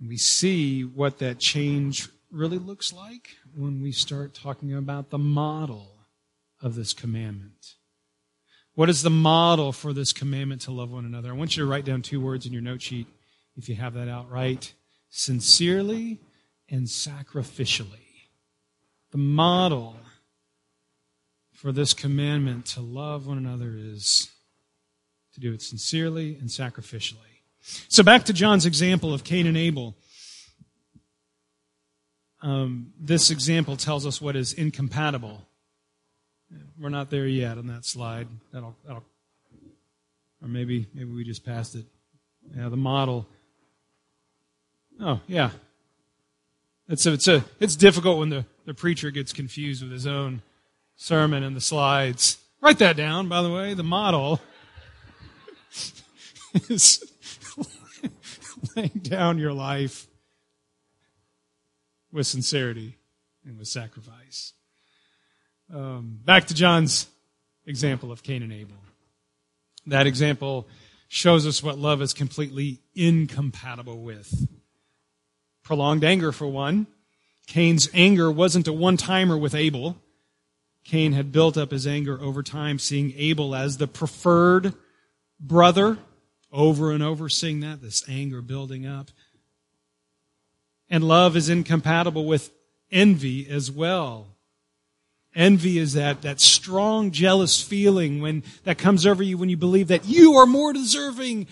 We 0.00 0.16
see 0.16 0.82
what 0.82 1.18
that 1.18 1.38
change 1.38 2.08
really 2.30 2.58
looks 2.58 2.92
like 2.92 3.36
when 3.56 3.80
we 3.80 3.92
start 3.92 4.34
talking 4.34 4.74
about 4.74 5.10
the 5.10 5.18
model 5.18 5.92
of 6.60 6.74
this 6.74 6.92
commandment. 6.92 7.74
What 8.74 8.90
is 8.90 9.02
the 9.02 9.10
model 9.10 9.70
for 9.72 9.92
this 9.92 10.12
commandment 10.12 10.62
to 10.62 10.72
love 10.72 10.90
one 10.90 11.04
another? 11.04 11.30
I 11.30 11.34
want 11.34 11.56
you 11.56 11.62
to 11.62 11.70
write 11.70 11.84
down 11.84 12.02
two 12.02 12.20
words 12.20 12.44
in 12.44 12.52
your 12.52 12.62
note 12.62 12.82
sheet 12.82 13.06
if 13.56 13.68
you 13.68 13.76
have 13.76 13.94
that 13.94 14.08
out 14.08 14.30
right 14.30 14.72
sincerely 15.10 16.18
and 16.68 16.86
sacrificially. 16.86 18.00
The 19.12 19.18
model 19.18 19.96
for 21.52 21.70
this 21.70 21.94
commandment 21.94 22.66
to 22.66 22.80
love 22.80 23.28
one 23.28 23.38
another 23.38 23.76
is 23.76 24.28
to 25.34 25.40
do 25.40 25.52
it 25.52 25.62
sincerely 25.62 26.36
and 26.36 26.48
sacrificially. 26.48 27.33
So 27.88 28.02
back 28.02 28.24
to 28.24 28.32
John's 28.32 28.66
example 28.66 29.14
of 29.14 29.24
Cain 29.24 29.46
and 29.46 29.56
Abel. 29.56 29.96
Um, 32.42 32.92
this 33.00 33.30
example 33.30 33.78
tells 33.78 34.04
us 34.04 34.20
what 34.20 34.36
is 34.36 34.52
incompatible. 34.52 35.40
We're 36.78 36.90
not 36.90 37.08
there 37.08 37.26
yet 37.26 37.56
on 37.56 37.68
that 37.68 37.86
slide. 37.86 38.28
That'll, 38.52 38.76
that'll, 38.84 39.04
or 40.42 40.48
maybe 40.48 40.86
maybe 40.92 41.10
we 41.10 41.24
just 41.24 41.44
passed 41.44 41.74
it. 41.74 41.86
Yeah, 42.54 42.68
the 42.68 42.76
model. 42.76 43.26
Oh 45.00 45.20
yeah, 45.26 45.50
it's 46.86 47.06
a, 47.06 47.14
it's 47.14 47.28
a 47.28 47.42
it's 47.60 47.76
difficult 47.76 48.18
when 48.18 48.28
the, 48.28 48.44
the 48.66 48.74
preacher 48.74 49.10
gets 49.10 49.32
confused 49.32 49.82
with 49.82 49.90
his 49.90 50.06
own 50.06 50.42
sermon 50.96 51.42
and 51.42 51.56
the 51.56 51.62
slides. 51.62 52.36
Write 52.60 52.78
that 52.78 52.96
down, 52.96 53.26
by 53.28 53.40
the 53.40 53.50
way. 53.50 53.72
The 53.72 53.82
model 53.82 54.40
is 56.68 57.02
laying 58.76 59.00
down 59.02 59.38
your 59.38 59.52
life 59.52 60.06
with 62.12 62.26
sincerity 62.26 62.96
and 63.44 63.58
with 63.58 63.68
sacrifice. 63.68 64.52
Um, 65.72 66.20
back 66.24 66.46
to 66.46 66.54
John's 66.54 67.06
example 67.66 68.12
of 68.12 68.22
Cain 68.22 68.42
and 68.42 68.52
Abel. 68.52 68.76
That 69.86 70.06
example 70.06 70.68
shows 71.08 71.46
us 71.46 71.62
what 71.62 71.78
love 71.78 72.02
is 72.02 72.12
completely 72.12 72.80
incompatible 72.94 74.02
with. 74.02 74.48
Prolonged 75.62 76.04
anger, 76.04 76.32
for 76.32 76.46
one. 76.46 76.86
Cain's 77.46 77.88
anger 77.94 78.30
wasn't 78.30 78.68
a 78.68 78.72
one 78.72 78.96
timer 78.96 79.36
with 79.36 79.54
Abel. 79.54 79.96
Cain 80.84 81.12
had 81.12 81.32
built 81.32 81.56
up 81.56 81.70
his 81.70 81.86
anger 81.86 82.20
over 82.20 82.42
time, 82.42 82.78
seeing 82.78 83.12
Abel 83.16 83.54
as 83.54 83.78
the 83.78 83.86
preferred 83.86 84.74
brother. 85.40 85.98
Over 86.54 86.92
and 86.92 87.02
over, 87.02 87.28
seeing 87.28 87.60
that, 87.60 87.82
this 87.82 88.08
anger 88.08 88.40
building 88.40 88.86
up. 88.86 89.10
And 90.88 91.02
love 91.02 91.36
is 91.36 91.48
incompatible 91.48 92.26
with 92.26 92.52
envy 92.92 93.50
as 93.50 93.72
well. 93.72 94.28
Envy 95.34 95.78
is 95.78 95.94
that, 95.94 96.22
that 96.22 96.40
strong, 96.40 97.10
jealous 97.10 97.60
feeling 97.60 98.20
when 98.20 98.44
that 98.62 98.78
comes 98.78 99.04
over 99.04 99.20
you 99.20 99.36
when 99.36 99.48
you 99.48 99.56
believe 99.56 99.88
that 99.88 100.06
you 100.06 100.34
are 100.34 100.46
more 100.46 100.72
deserving 100.72 101.48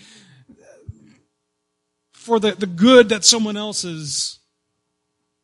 for 2.13 2.39
the, 2.39 2.53
the 2.53 2.65
good 2.65 3.09
that 3.09 3.25
someone 3.25 3.57
else 3.57 3.83
is, 3.83 4.39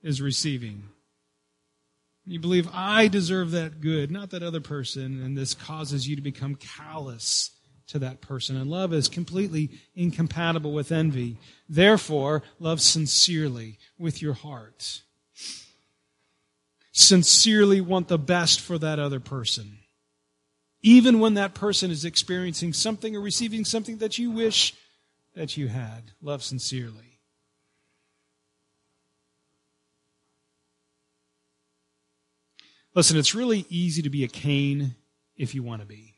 is 0.02 0.22
receiving. 0.22 0.84
You 2.26 2.40
believe 2.40 2.70
I 2.72 3.10
deserve 3.10 3.52
that 3.52 3.82
good, 3.82 4.10
not 4.10 4.30
that 4.30 4.44
other 4.44 4.62
person, 4.62 5.22
and 5.22 5.38
this 5.38 5.54
causes 5.54 6.08
you 6.08 6.16
to 6.16 6.22
become 6.22 6.56
callous 6.56 7.52
to 7.90 8.00
that 8.00 8.22
person. 8.22 8.56
And 8.56 8.70
love 8.70 8.94
is 8.94 9.08
completely 9.08 9.70
incompatible 9.96 10.72
with 10.72 10.92
envy. 10.92 11.38
Therefore, 11.68 12.44
love 12.60 12.82
sincerely 12.82 13.78
with 13.98 14.22
your 14.22 14.34
heart. 14.34 15.02
Sincerely 16.92 17.82
want 17.82 18.08
the 18.08 18.18
best 18.18 18.62
for 18.62 18.78
that 18.78 19.00
other 19.00 19.20
person. 19.20 19.80
Even 20.82 21.20
when 21.20 21.34
that 21.34 21.54
person 21.54 21.92
is 21.92 22.06
experiencing 22.06 22.74
something 22.74 23.16
or 23.16 23.22
receiving 23.22 23.66
something 23.66 23.98
that 23.98 24.18
you 24.18 24.32
wish 24.32 24.74
that 25.36 25.58
you 25.58 25.68
had. 25.68 26.12
Love 26.22 26.44
sincerely. 26.44 27.20
Listen, 32.96 33.18
it's 33.18 33.36
really 33.36 33.66
easy 33.70 34.02
to 34.02 34.10
be 34.10 34.24
a 34.24 34.28
Cain 34.28 34.96
if 35.38 35.56
you 35.56 35.64
want 35.64 35.82
to 35.82 35.88
be. 35.88 36.09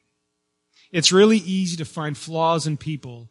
It's 0.92 1.12
really 1.12 1.38
easy 1.38 1.78
to 1.78 1.86
find 1.86 2.18
flaws 2.18 2.68
in 2.68 2.78
people 2.78 3.30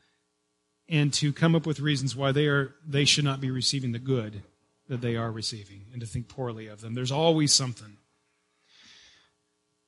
and 0.89 1.13
to 1.15 1.33
come 1.33 1.55
up 1.55 1.67
with 1.67 1.81
reasons 1.81 2.17
why 2.17 2.33
they 2.33 2.47
are 2.47 2.75
they 2.87 3.05
should 3.05 3.25
not 3.25 3.41
be 3.41 3.51
receiving 3.51 3.93
the 3.93 3.99
good 3.99 4.43
that 4.89 5.01
they 5.01 5.17
are 5.17 5.31
receiving 5.31 5.85
and 5.93 6.01
to 6.01 6.07
think 6.07 6.29
poorly 6.29 6.67
of 6.67 6.81
them. 6.81 6.95
There's 6.95 7.13
always 7.13 7.53
something. 7.53 7.97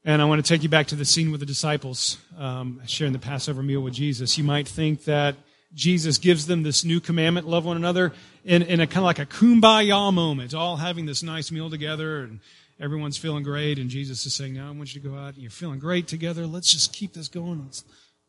And 0.05 0.21
I 0.21 0.25
want 0.25 0.45
to 0.45 0.49
take 0.49 0.63
you 0.63 0.69
back 0.69 0.89
to 0.89 0.97
the 0.97 1.05
scene 1.05 1.31
with 1.31 1.41
the 1.41 1.47
disciples 1.47 2.19
um, 2.39 2.81
sharing 2.87 3.13
the 3.13 3.19
Passover 3.19 3.63
meal 3.63 3.81
with 3.81 3.95
Jesus. 3.95 4.37
You 4.37 4.45
might 4.45 4.67
think 4.67 5.05
that 5.05 5.37
Jesus 5.75 6.19
gives 6.19 6.47
them 6.47 6.63
this 6.63 6.85
new 6.85 7.01
commandment, 7.01 7.49
love 7.49 7.65
one 7.65 7.77
another, 7.77 8.13
in, 8.45 8.63
in 8.63 8.81
a 8.81 8.87
kind 8.87 8.99
of 8.99 9.05
like 9.05 9.21
a 9.21 9.27
kumbaya 9.27 10.13
moment, 10.13 10.55
all 10.55 10.77
having 10.77 11.07
this 11.07 11.23
nice 11.23 11.51
meal 11.51 11.71
together 11.71 12.23
and 12.23 12.41
everyone's 12.83 13.17
feeling 13.17 13.45
great. 13.45 13.79
And 13.79 13.89
Jesus 13.89 14.27
is 14.27 14.35
saying, 14.35 14.55
now 14.55 14.69
I 14.69 14.73
want 14.73 14.95
you 14.95 15.01
to 15.01 15.09
go 15.09 15.17
out 15.17 15.35
and 15.35 15.39
you're 15.39 15.51
feeling 15.51 15.79
great 15.79 16.09
together. 16.09 16.47
Let's 16.47 16.71
just 16.71 16.93
keep 16.93 17.13
this 17.13 17.29
going. 17.29 17.63
Let's 17.65 17.85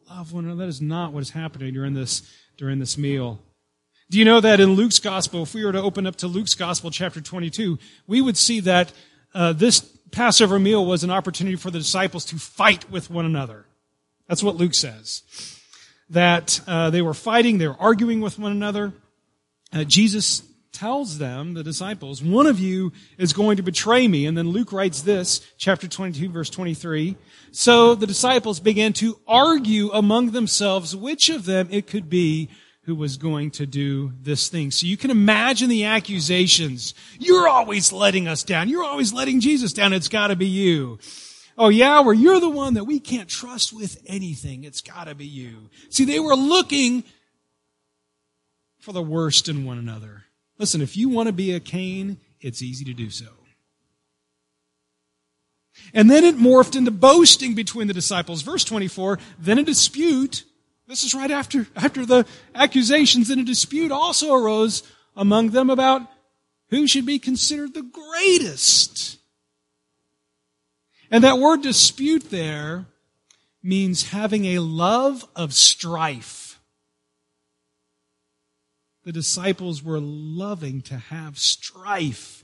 love 0.07 0.31
one 0.31 0.45
another. 0.45 0.59
That 0.61 0.69
is 0.69 0.81
not 0.81 1.11
what 1.11 1.21
is 1.21 1.31
happening 1.31 1.73
during 1.73 1.95
this, 1.95 2.21
during 2.55 2.77
this 2.77 2.97
meal. 2.97 3.41
Do 4.11 4.19
you 4.19 4.25
know 4.25 4.39
that 4.39 4.59
in 4.59 4.73
Luke's 4.73 4.99
gospel, 4.99 5.41
if 5.41 5.55
we 5.55 5.65
were 5.65 5.71
to 5.71 5.81
open 5.81 6.05
up 6.05 6.17
to 6.17 6.27
Luke's 6.27 6.53
gospel, 6.53 6.91
chapter 6.91 7.19
22, 7.19 7.79
we 8.05 8.21
would 8.21 8.37
see 8.37 8.59
that 8.59 8.93
uh, 9.33 9.53
this 9.53 9.81
Passover 10.11 10.59
meal 10.59 10.85
was 10.85 11.03
an 11.03 11.09
opportunity 11.09 11.55
for 11.55 11.71
the 11.71 11.79
disciples 11.79 12.23
to 12.25 12.35
fight 12.37 12.91
with 12.91 13.09
one 13.09 13.25
another. 13.25 13.65
That's 14.27 14.43
what 14.43 14.55
Luke 14.55 14.75
says 14.75 15.23
that 16.09 16.61
uh, 16.67 16.91
they 16.91 17.01
were 17.01 17.13
fighting, 17.15 17.57
they 17.57 17.67
were 17.67 17.79
arguing 17.79 18.21
with 18.21 18.37
one 18.37 18.51
another. 18.51 18.93
Uh, 19.71 19.83
Jesus 19.83 20.43
tells 20.73 21.19
them, 21.19 21.53
the 21.53 21.63
disciples, 21.63 22.21
one 22.21 22.47
of 22.47 22.59
you 22.59 22.91
is 23.17 23.31
going 23.31 23.57
to 23.57 23.63
betray 23.63 24.07
me. 24.07 24.25
And 24.25 24.38
then 24.38 24.49
Luke 24.49 24.73
writes 24.73 25.01
this, 25.01 25.39
chapter 25.57 25.88
22, 25.88 26.29
verse 26.29 26.49
23. 26.49 27.15
So 27.51 27.95
the 27.95 28.07
disciples 28.07 28.59
began 28.59 28.91
to 28.93 29.19
argue 29.27 29.91
among 29.91 30.31
themselves 30.31 30.95
which 30.95 31.29
of 31.29 31.45
them 31.45 31.67
it 31.71 31.88
could 31.88 32.09
be 32.09 32.49
who 32.86 32.95
was 32.95 33.15
going 33.15 33.51
to 33.51 33.65
do 33.65 34.12
this 34.21 34.49
thing. 34.49 34.71
So 34.71 34.88
you 34.88 34.97
can 34.97 35.12
imagine 35.12 35.69
the 35.69 35.86
accusations. 35.86 36.93
You're 37.17 37.47
always 37.47 37.93
letting 37.93 38.27
us 38.27 38.43
down. 38.43 38.67
You're 38.67 38.83
always 38.83 39.13
letting 39.13 39.39
Jesus 39.39 39.71
down. 39.71 39.93
It's 39.93 40.09
got 40.09 40.27
to 40.27 40.36
be 40.36 40.47
you. 40.47 40.99
Oh 41.57 41.69
yeah, 41.69 41.99
well 41.99 42.13
you're 42.13 42.39
the 42.39 42.49
one 42.49 42.73
that 42.73 42.86
we 42.86 42.99
can't 42.99 43.29
trust 43.29 43.73
with 43.73 44.01
anything. 44.07 44.63
It's 44.63 44.81
gotta 44.81 45.13
be 45.13 45.27
you. 45.27 45.69
See, 45.89 46.03
they 46.05 46.19
were 46.19 46.36
looking 46.36 47.03
for 48.79 48.91
the 48.91 49.03
worst 49.03 49.47
in 49.47 49.63
one 49.63 49.77
another. 49.77 50.22
Listen, 50.63 50.82
if 50.82 50.95
you 50.95 51.10
want 51.10 51.28
to 51.28 51.34
be 51.34 51.52
a 51.52 51.60
Cain, 51.60 52.15
it's 52.39 52.62
easy 52.62 52.86
to 52.86 52.93
do 52.93 53.10
so. 53.10 53.26
And 55.93 56.10
then 56.10 56.23
it 56.23 56.38
morphed 56.38 56.78
into 56.78 56.89
boasting 56.89 57.54
between 57.54 57.88
the 57.88 57.93
disciples. 57.93 58.43
Verse 58.43 58.63
24, 58.63 59.19
then 59.38 59.60
a 59.60 59.63
dispute, 59.63 60.45
this 60.88 61.04
is 61.04 61.13
right 61.13 61.32
after, 61.32 61.67
after 61.76 62.06
the 62.06 62.26
accusations, 62.56 63.28
then 63.28 63.39
a 63.39 63.43
dispute 63.43 63.91
also 63.91 64.34
arose 64.34 64.84
among 65.17 65.49
them 65.49 65.69
about 65.69 66.04
who 66.69 66.88
should 66.88 67.06
be 67.06 67.19
considered 67.19 67.73
the 67.73 67.82
greatest. 67.82 69.17
And 71.12 71.26
that 71.26 71.39
word 71.39 71.62
dispute 71.62 72.30
there 72.30 72.86
means 73.62 74.12
having 74.12 74.45
a 74.45 74.60
love 74.60 75.26
of 75.36 75.54
strife. 75.54 76.52
The 79.03 79.11
disciples 79.11 79.83
were 79.83 79.99
loving 79.99 80.81
to 80.83 80.97
have 80.97 81.37
strife. 81.37 82.43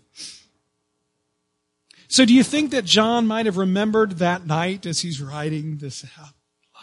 So 2.08 2.26
do 2.26 2.34
you 2.34 2.44
think 2.44 2.72
that 2.72 2.86
John 2.86 3.28
might 3.28 3.46
have 3.46 3.58
remembered 3.58 4.14
that 4.14 4.46
night 4.46 4.86
as 4.86 5.02
he's 5.02 5.22
writing 5.22 5.78
this, 5.78 6.04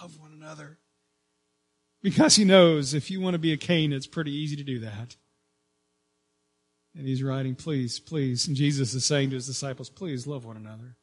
love 0.00 0.18
one 0.18 0.32
another? 0.32 0.78
Because 2.00 2.36
he 2.36 2.44
knows 2.44 2.94
if 2.94 3.10
you 3.10 3.20
want 3.20 3.34
to 3.34 3.38
be 3.38 3.52
a 3.52 3.56
Cain, 3.56 3.92
it's 3.92 4.06
pretty 4.06 4.32
easy 4.32 4.54
to 4.56 4.62
do 4.62 4.78
that. 4.80 5.16
And 6.96 7.06
he's 7.06 7.22
writing, 7.22 7.54
please, 7.54 7.98
please. 7.98 8.46
And 8.46 8.56
Jesus 8.56 8.94
is 8.94 9.04
saying 9.04 9.30
to 9.30 9.34
his 9.34 9.46
disciples, 9.46 9.90
please 9.90 10.26
love 10.26 10.44
one 10.44 10.56
another. 10.56 10.96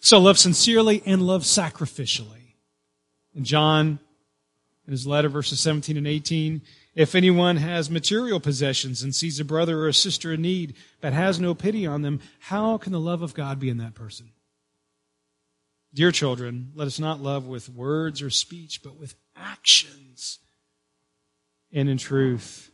So 0.00 0.18
love 0.18 0.38
sincerely 0.38 1.02
and 1.06 1.22
love 1.22 1.42
sacrificially. 1.42 2.54
And 3.34 3.44
John, 3.44 3.98
in 4.86 4.90
his 4.90 5.06
letter, 5.06 5.28
verses 5.28 5.60
17 5.60 5.96
and 5.96 6.06
18, 6.06 6.62
If 6.94 7.14
anyone 7.14 7.56
has 7.56 7.90
material 7.90 8.38
possessions 8.38 9.02
and 9.02 9.14
sees 9.14 9.40
a 9.40 9.44
brother 9.44 9.80
or 9.80 9.88
a 9.88 9.94
sister 9.94 10.32
in 10.32 10.42
need, 10.42 10.74
but 11.00 11.12
has 11.12 11.40
no 11.40 11.54
pity 11.54 11.86
on 11.86 12.02
them, 12.02 12.20
how 12.38 12.78
can 12.78 12.92
the 12.92 13.00
love 13.00 13.22
of 13.22 13.34
God 13.34 13.58
be 13.58 13.68
in 13.68 13.78
that 13.78 13.94
person? 13.94 14.30
Dear 15.92 16.12
children, 16.12 16.72
let 16.74 16.86
us 16.86 16.98
not 16.98 17.20
love 17.20 17.46
with 17.46 17.68
words 17.68 18.22
or 18.22 18.30
speech, 18.30 18.82
but 18.82 18.98
with 18.98 19.14
actions 19.36 20.38
and 21.72 21.88
in 21.88 21.98
truth. 21.98 22.70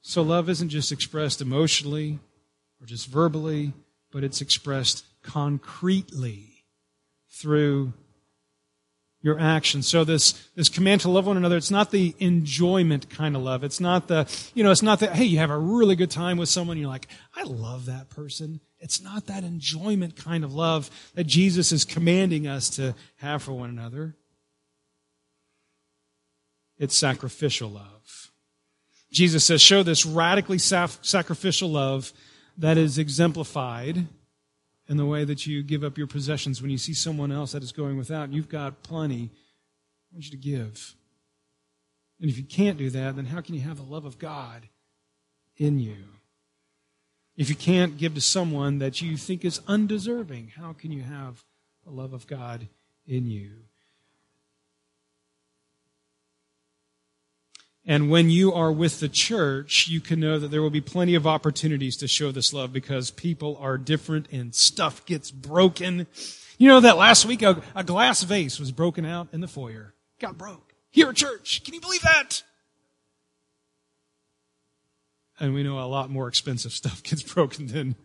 So 0.00 0.22
love 0.22 0.48
isn't 0.48 0.70
just 0.70 0.90
expressed 0.90 1.42
emotionally 1.42 2.18
or 2.80 2.86
just 2.86 3.08
verbally, 3.08 3.74
but 4.10 4.24
it's 4.24 4.40
expressed 4.40 5.04
concretely 5.22 6.64
through 7.28 7.92
your 9.20 9.38
actions. 9.38 9.88
So 9.88 10.04
this, 10.04 10.48
this 10.54 10.68
command 10.68 11.00
to 11.02 11.10
love 11.10 11.26
one 11.26 11.36
another, 11.36 11.56
it's 11.56 11.70
not 11.70 11.90
the 11.90 12.14
enjoyment 12.18 13.10
kind 13.10 13.34
of 13.34 13.42
love. 13.42 13.64
It's 13.64 13.80
not 13.80 14.06
the, 14.08 14.32
you 14.54 14.62
know, 14.62 14.70
it's 14.70 14.82
not 14.82 15.00
that, 15.00 15.14
hey, 15.14 15.24
you 15.24 15.38
have 15.38 15.50
a 15.50 15.58
really 15.58 15.96
good 15.96 16.10
time 16.10 16.36
with 16.36 16.48
someone, 16.48 16.78
you're 16.78 16.88
like, 16.88 17.08
I 17.34 17.42
love 17.42 17.86
that 17.86 18.10
person. 18.10 18.60
It's 18.78 19.02
not 19.02 19.26
that 19.26 19.42
enjoyment 19.42 20.14
kind 20.14 20.44
of 20.44 20.54
love 20.54 20.88
that 21.14 21.24
Jesus 21.24 21.72
is 21.72 21.84
commanding 21.84 22.46
us 22.46 22.70
to 22.70 22.94
have 23.16 23.42
for 23.42 23.52
one 23.52 23.70
another. 23.70 24.14
It's 26.78 26.96
sacrificial 26.96 27.70
love. 27.70 28.30
Jesus 29.10 29.44
says, 29.44 29.60
show 29.60 29.82
this 29.82 30.06
radically 30.06 30.58
sacrificial 30.58 31.70
love 31.70 32.12
that 32.56 32.78
is 32.78 32.98
exemplified 32.98 34.06
in 34.88 34.96
the 34.96 35.06
way 35.06 35.24
that 35.24 35.46
you 35.46 35.62
give 35.62 35.84
up 35.84 35.98
your 35.98 36.06
possessions 36.06 36.62
when 36.62 36.70
you 36.70 36.78
see 36.78 36.94
someone 36.94 37.30
else 37.30 37.52
that 37.52 37.62
is 37.62 37.72
going 37.72 37.96
without. 37.96 38.24
and 38.24 38.34
You've 38.34 38.48
got 38.48 38.82
plenty. 38.82 39.30
I 40.10 40.14
want 40.14 40.24
you 40.24 40.30
to 40.30 40.36
give. 40.36 40.94
And 42.20 42.30
if 42.30 42.38
you 42.38 42.44
can't 42.44 42.78
do 42.78 42.90
that, 42.90 43.16
then 43.16 43.26
how 43.26 43.40
can 43.40 43.54
you 43.54 43.60
have 43.60 43.76
the 43.76 43.82
love 43.82 44.04
of 44.04 44.18
God 44.18 44.68
in 45.56 45.78
you? 45.78 46.04
If 47.36 47.48
you 47.48 47.54
can't 47.54 47.98
give 47.98 48.14
to 48.14 48.20
someone 48.20 48.78
that 48.78 49.00
you 49.00 49.16
think 49.16 49.44
is 49.44 49.60
undeserving, 49.68 50.52
how 50.56 50.72
can 50.72 50.90
you 50.90 51.02
have 51.02 51.44
the 51.84 51.92
love 51.92 52.12
of 52.12 52.26
God 52.26 52.68
in 53.06 53.26
you? 53.26 53.67
And 57.88 58.10
when 58.10 58.28
you 58.28 58.52
are 58.52 58.70
with 58.70 59.00
the 59.00 59.08
church, 59.08 59.88
you 59.88 60.02
can 60.02 60.20
know 60.20 60.38
that 60.38 60.50
there 60.50 60.60
will 60.60 60.68
be 60.68 60.82
plenty 60.82 61.14
of 61.14 61.26
opportunities 61.26 61.96
to 61.96 62.06
show 62.06 62.30
this 62.30 62.52
love 62.52 62.70
because 62.70 63.10
people 63.10 63.56
are 63.62 63.78
different 63.78 64.30
and 64.30 64.54
stuff 64.54 65.06
gets 65.06 65.30
broken. 65.30 66.06
You 66.58 66.68
know 66.68 66.80
that 66.80 66.98
last 66.98 67.24
week 67.24 67.40
a, 67.40 67.62
a 67.74 67.82
glass 67.82 68.22
vase 68.24 68.60
was 68.60 68.72
broken 68.72 69.06
out 69.06 69.28
in 69.32 69.40
the 69.40 69.48
foyer. 69.48 69.94
Got 70.20 70.36
broke. 70.36 70.74
Here 70.90 71.08
at 71.08 71.16
church. 71.16 71.64
Can 71.64 71.72
you 71.72 71.80
believe 71.80 72.02
that? 72.02 72.42
And 75.40 75.54
we 75.54 75.62
know 75.62 75.78
a 75.78 75.88
lot 75.88 76.10
more 76.10 76.28
expensive 76.28 76.72
stuff 76.72 77.02
gets 77.02 77.22
broken 77.22 77.68
than 77.68 77.96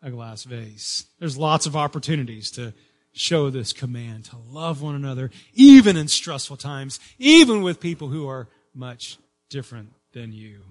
a 0.00 0.10
glass 0.10 0.44
vase. 0.44 1.04
There's 1.18 1.36
lots 1.36 1.66
of 1.66 1.76
opportunities 1.76 2.50
to 2.52 2.72
show 3.12 3.50
this 3.50 3.74
command 3.74 4.24
to 4.26 4.36
love 4.48 4.80
one 4.80 4.94
another, 4.94 5.30
even 5.52 5.94
in 5.98 6.08
stressful 6.08 6.56
times, 6.56 6.98
even 7.18 7.62
with 7.62 7.80
people 7.80 8.08
who 8.08 8.26
are 8.26 8.48
much 8.74 9.18
different 9.48 9.92
than 10.12 10.32
you. 10.32 10.62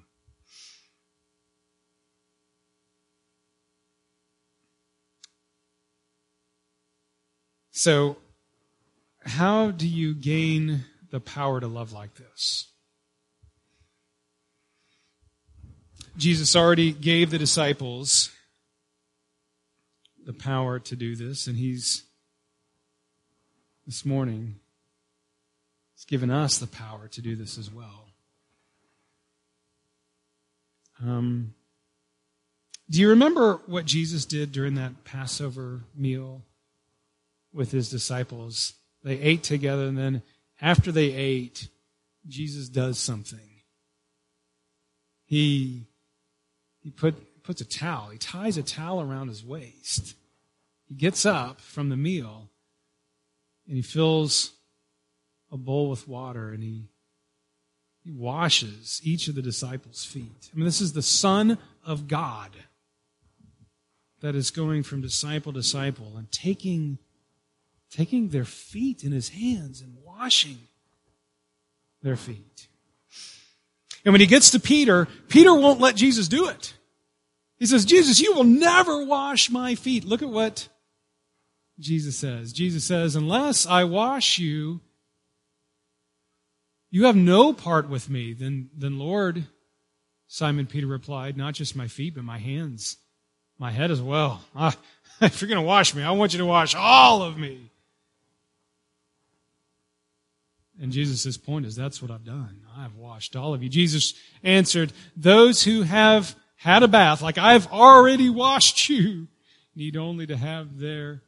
So, 7.72 8.18
how 9.26 9.72
do 9.72 9.88
you 9.88 10.14
gain 10.14 10.86
the 11.10 11.20
power 11.20 11.60
to 11.60 11.68
love 11.68 11.92
like 11.92 12.14
this? 12.16 12.70
Jesus 16.16 16.56
already 16.56 16.92
gave 16.92 17.32
the 17.32 17.40
disciples 17.40 18.30
the 20.26 20.34
power 20.34 20.80
to 20.80 20.96
do 20.96 21.16
this, 21.16 21.48
and 21.48 21.58
He's 21.58 22.04
this 23.86 24.06
morning 24.06 24.60
He's 26.04 26.20
given 26.20 26.32
us 26.32 26.58
the 26.58 26.68
power 26.68 27.08
to 27.08 27.22
do 27.22 27.38
this 27.38 27.58
as 27.58 27.72
well. 27.72 28.10
Um, 31.02 31.54
do 32.90 33.00
you 33.00 33.10
remember 33.10 33.62
what 33.68 33.86
Jesus 33.86 34.26
did 34.26 34.52
during 34.52 34.76
that 34.76 35.06
Passover 35.06 35.84
meal 35.96 36.42
with 37.54 37.72
his 37.72 37.90
disciples? 37.90 38.74
They 39.02 39.18
ate 39.18 39.44
together, 39.44 39.86
and 39.86 39.98
then 39.98 40.24
after 40.60 40.92
they 40.92 41.14
ate, 41.14 41.70
Jesus 42.28 42.68
does 42.68 43.00
something. 43.00 43.62
He, 45.26 45.88
he 46.82 46.92
put, 46.92 47.44
puts 47.44 47.62
a 47.62 47.66
towel, 47.66 48.10
he 48.10 48.18
ties 48.18 48.58
a 48.58 48.64
towel 48.64 49.02
around 49.02 49.30
his 49.30 49.44
waist. 49.44 50.16
He 50.90 50.96
gets 50.96 51.26
up 51.26 51.62
from 51.62 51.88
the 51.88 51.98
meal 51.98 52.50
and 53.68 53.78
he 53.78 53.82
fills 53.82 54.52
a 55.54 55.58
bowl 55.58 55.90
with 55.90 56.08
water 56.08 56.50
and 56.50 56.64
he, 56.64 56.90
he 58.04 58.12
washes 58.12 59.00
each 59.04 59.28
of 59.28 59.36
the 59.36 59.42
disciples' 59.42 60.04
feet. 60.04 60.50
I 60.52 60.58
mean, 60.58 60.66
this 60.66 60.82
is 60.82 60.92
the 60.92 61.04
Son 61.04 61.60
of 61.86 62.08
God 62.08 62.50
that 64.22 64.36
is 64.36 64.52
going 64.52 64.84
from 64.84 65.02
disciple 65.02 65.54
to 65.54 65.60
disciple 65.60 66.14
and 66.18 66.32
taking, 66.32 66.98
taking 67.92 68.30
their 68.30 68.46
feet 68.46 69.04
in 69.04 69.12
his 69.12 69.30
hands 69.30 69.80
and 69.80 69.96
washing 70.04 70.58
their 72.02 72.16
feet. 72.16 72.68
And 74.04 74.12
when 74.12 74.22
he 74.22 74.28
gets 74.28 74.50
to 74.52 74.60
Peter, 74.60 75.08
Peter 75.30 75.54
won't 75.54 75.80
let 75.80 75.96
Jesus 75.96 76.28
do 76.28 76.50
it. 76.50 76.74
He 77.58 77.66
says, 77.66 77.86
Jesus, 77.86 78.20
you 78.20 78.34
will 78.34 78.44
never 78.44 79.06
wash 79.06 79.50
my 79.50 79.76
feet. 79.76 80.04
Look 80.04 80.22
at 80.22 80.30
what 80.30 80.68
Jesus 81.80 82.18
says. 82.18 82.52
Jesus 82.52 82.84
says, 82.84 83.16
unless 83.16 83.66
I 83.66 83.84
wash 83.84 84.40
you, 84.40 84.82
you 86.94 87.06
have 87.06 87.16
no 87.16 87.54
part 87.54 87.90
with 87.90 88.08
me. 88.08 88.34
Then, 88.34 88.70
then 88.78 89.00
Lord, 89.00 89.48
Simon 90.28 90.68
Peter 90.68 90.86
replied, 90.86 91.36
not 91.36 91.56
just 91.56 91.76
my 91.76 91.88
feet, 91.88 92.14
but 92.14 92.24
my 92.24 92.38
hands, 92.38 92.98
my 93.58 93.72
head 93.72 93.90
as 93.90 94.00
well. 94.00 94.42
Ah, 94.56 94.78
if 95.22 95.42
you're 95.42 95.50
going 95.50 95.60
to 95.60 95.66
wash 95.66 95.96
me, 95.96 96.04
I 96.04 96.12
want 96.12 96.34
you 96.34 96.38
to 96.38 96.46
wash 96.46 96.76
all 96.76 97.24
of 97.24 97.36
me. 97.36 97.72
And 100.80 100.92
Jesus' 100.92 101.36
point 101.36 101.66
is, 101.66 101.76
that's 101.76 102.00
what 102.00 102.12
I've 102.12 102.26
done. 102.26 102.62
I've 102.78 102.96
washed 102.96 103.36
all 103.36 103.56
of 103.56 103.64
you. 103.64 103.70
Jesus 103.70 104.14
answered, 104.44 104.94
those 105.18 105.64
who 105.64 105.82
have 105.82 106.36
had 106.58 106.84
a 106.84 106.88
bath, 106.88 107.24
like 107.24 107.40
I've 107.40 107.66
already 107.72 108.30
washed 108.30 108.88
you, 108.88 109.30
need 109.76 109.98
only 109.98 110.28
to 110.28 110.38
have 110.38 110.78
their 110.78 111.24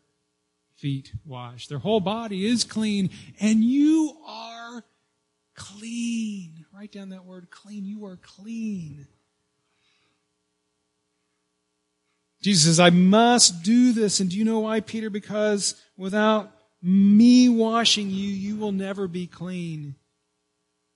feet 0.75 1.11
washed. 1.25 1.69
Their 1.69 1.79
whole 1.79 2.01
body 2.01 2.45
is 2.45 2.63
clean, 2.63 3.09
and 3.39 3.63
you 3.63 4.15
are 4.27 4.83
clean. 5.55 6.65
Write 6.73 6.91
down 6.91 7.09
that 7.09 7.25
word 7.25 7.49
clean. 7.49 7.85
You 7.85 8.05
are 8.05 8.17
clean. 8.17 9.07
Jesus 12.41 12.65
says, 12.65 12.79
I 12.79 12.91
must 12.91 13.63
do 13.63 13.91
this. 13.91 14.19
And 14.19 14.29
do 14.29 14.37
you 14.37 14.45
know 14.45 14.59
why, 14.59 14.79
Peter? 14.79 15.09
Because 15.09 15.81
without 15.97 16.51
me 16.81 17.49
washing 17.49 18.11
you, 18.11 18.29
you 18.29 18.57
will 18.57 18.71
never 18.71 19.07
be 19.07 19.25
clean. 19.25 19.95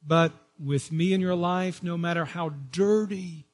But 0.05 0.31
with 0.59 0.91
me 0.91 1.13
in 1.13 1.21
your 1.21 1.35
life, 1.35 1.81
no 1.81 1.97
matter 1.97 2.25
how 2.25 2.49
dirty 2.71 3.47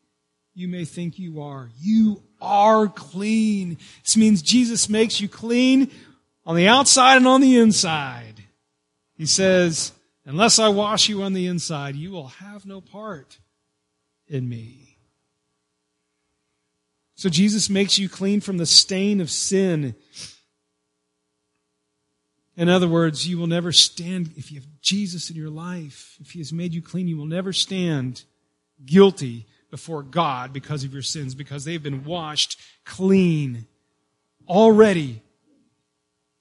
you 0.54 0.68
may 0.68 0.84
think 0.84 1.18
you 1.18 1.42
are, 1.42 1.70
you 1.80 2.22
are 2.42 2.88
clean. 2.88 3.78
This 4.04 4.18
means 4.18 4.42
Jesus 4.42 4.90
makes 4.90 5.22
you 5.22 5.30
clean 5.30 5.90
on 6.46 6.56
the 6.56 6.68
outside 6.68 7.18
and 7.18 7.28
on 7.28 7.40
the 7.40 7.58
inside. 7.58 8.44
He 9.18 9.26
says, 9.26 9.94
Unless 10.26 10.58
I 10.58 10.70
wash 10.70 11.08
you 11.08 11.22
on 11.22 11.34
the 11.34 11.46
inside, 11.46 11.96
you 11.96 12.12
will 12.12 12.28
have 12.28 12.66
no 12.66 12.82
part 12.82 13.38
in 14.28 14.50
me. 14.50 14.98
So 17.14 17.30
Jesus 17.30 17.70
makes 17.70 17.98
you 18.00 18.10
clean 18.10 18.42
from 18.42 18.58
the 18.58 18.66
stain 18.66 19.22
of 19.22 19.30
sin. 19.30 19.96
In 22.58 22.68
other 22.68 22.88
words, 22.88 23.28
you 23.28 23.38
will 23.38 23.48
never 23.48 23.72
stand, 23.72 24.32
if 24.36 24.52
you 24.52 24.60
have 24.60 24.68
Jesus 24.82 25.30
in 25.30 25.36
your 25.36 25.50
life, 25.50 26.18
if 26.20 26.32
He 26.32 26.40
has 26.40 26.52
made 26.52 26.74
you 26.74 26.82
clean, 26.82 27.08
you 27.08 27.18
will 27.18 27.26
never 27.26 27.54
stand 27.54 28.24
guilty 28.84 29.46
before 29.70 30.04
God 30.04 30.54
because 30.54 30.84
of 30.84 30.92
your 30.92 31.02
sins, 31.02 31.36
because 31.36 31.66
they've 31.66 31.82
been 31.82 32.04
washed 32.04 32.60
clean, 32.84 33.68
already 34.48 35.22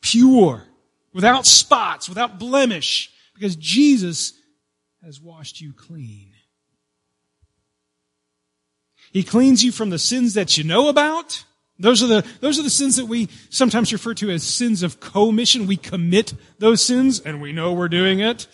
pure, 0.01 0.64
without 1.12 1.47
spots, 1.47 2.09
without 2.09 2.38
blemish 2.38 3.11
because 3.35 3.57
Jesus 3.57 4.33
has 5.03 5.20
washed 5.20 5.61
you 5.61 5.73
clean. 5.73 6.33
He 9.12 9.23
cleans 9.23 9.62
you 9.62 9.70
from 9.70 9.90
the 9.90 9.99
sins 9.99 10.35
that 10.35 10.57
you 10.59 10.64
know 10.64 10.88
about. 10.88 11.44
Those 11.79 12.03
are 12.03 12.07
the, 12.07 12.27
those 12.40 12.59
are 12.59 12.62
the 12.62 12.70
sins 12.70 12.97
that 12.97 13.07
we 13.07 13.29
sometimes 13.51 13.92
refer 13.92 14.14
to 14.14 14.31
as 14.31 14.42
sins 14.42 14.83
of 14.83 15.01
commission. 15.01 15.66
We 15.66 15.77
commit 15.77 16.35
those 16.59 16.85
sins 16.85 17.20
and 17.20 17.42
we 17.42 17.53
know 17.53 17.73
we're 17.73 17.88
doing 17.88 18.20
it. 18.20 18.47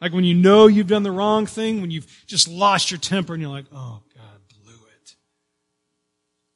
Like 0.00 0.12
when 0.12 0.24
you 0.24 0.34
know 0.34 0.66
you've 0.66 0.86
done 0.86 1.02
the 1.02 1.10
wrong 1.10 1.46
thing, 1.46 1.80
when 1.80 1.90
you've 1.90 2.06
just 2.26 2.48
lost 2.48 2.90
your 2.90 2.98
temper 2.98 3.34
and 3.34 3.42
you're 3.42 3.50
like, 3.50 3.66
oh, 3.72 4.02
God, 4.14 4.40
blew 4.62 4.74
it. 4.74 5.14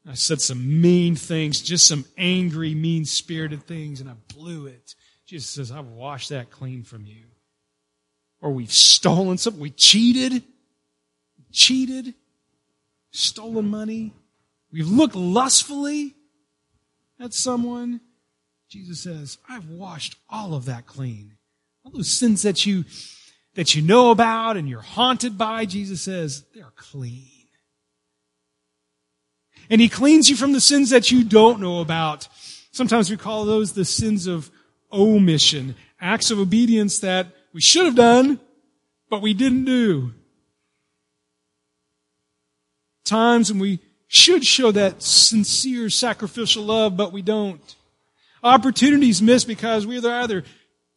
I 0.06 0.14
said 0.14 0.40
some 0.40 0.80
mean 0.80 1.14
things, 1.14 1.60
just 1.60 1.86
some 1.86 2.04
angry, 2.16 2.74
mean 2.74 3.04
spirited 3.04 3.64
things, 3.64 4.00
and 4.00 4.10
I 4.10 4.14
blew 4.34 4.66
it. 4.66 4.94
Jesus 5.26 5.50
says, 5.50 5.70
I've 5.70 5.88
washed 5.88 6.30
that 6.30 6.50
clean 6.50 6.82
from 6.82 7.06
you. 7.06 7.24
Or 8.40 8.52
we've 8.52 8.72
stolen 8.72 9.38
something, 9.38 9.60
we 9.60 9.70
cheated, 9.70 10.44
cheated, 11.52 12.14
stolen 13.10 13.68
money, 13.68 14.12
we've 14.72 14.88
looked 14.88 15.16
lustfully 15.16 16.14
at 17.20 17.34
someone. 17.34 18.00
Jesus 18.68 19.00
says, 19.00 19.38
I've 19.48 19.68
washed 19.68 20.16
all 20.28 20.54
of 20.54 20.66
that 20.66 20.86
clean. 20.86 21.32
All 21.84 21.90
those 21.90 22.10
sins 22.10 22.42
that 22.42 22.66
you 22.66 22.84
that 23.54 23.74
you 23.74 23.82
know 23.82 24.12
about 24.12 24.56
and 24.56 24.68
you're 24.68 24.80
haunted 24.80 25.36
by, 25.36 25.64
Jesus 25.64 26.02
says, 26.02 26.44
they're 26.54 26.72
clean. 26.76 27.26
And 29.68 29.80
He 29.80 29.88
cleans 29.88 30.30
you 30.30 30.36
from 30.36 30.52
the 30.52 30.60
sins 30.60 30.90
that 30.90 31.10
you 31.10 31.24
don't 31.24 31.60
know 31.60 31.80
about. 31.80 32.28
Sometimes 32.70 33.10
we 33.10 33.16
call 33.16 33.44
those 33.44 33.72
the 33.72 33.84
sins 33.84 34.28
of 34.28 34.50
omission, 34.92 35.74
acts 36.00 36.30
of 36.30 36.38
obedience 36.38 37.00
that 37.00 37.26
we 37.58 37.62
should 37.62 37.86
have 37.86 37.96
done, 37.96 38.38
but 39.10 39.20
we 39.20 39.34
didn't 39.34 39.64
do. 39.64 40.12
Times 43.04 43.50
when 43.50 43.60
we 43.60 43.80
should 44.06 44.46
show 44.46 44.70
that 44.70 45.02
sincere 45.02 45.90
sacrificial 45.90 46.62
love, 46.62 46.96
but 46.96 47.12
we 47.12 47.20
don't. 47.20 47.60
Opportunities 48.44 49.20
missed 49.20 49.48
because 49.48 49.88
we're 49.88 50.08
either 50.08 50.44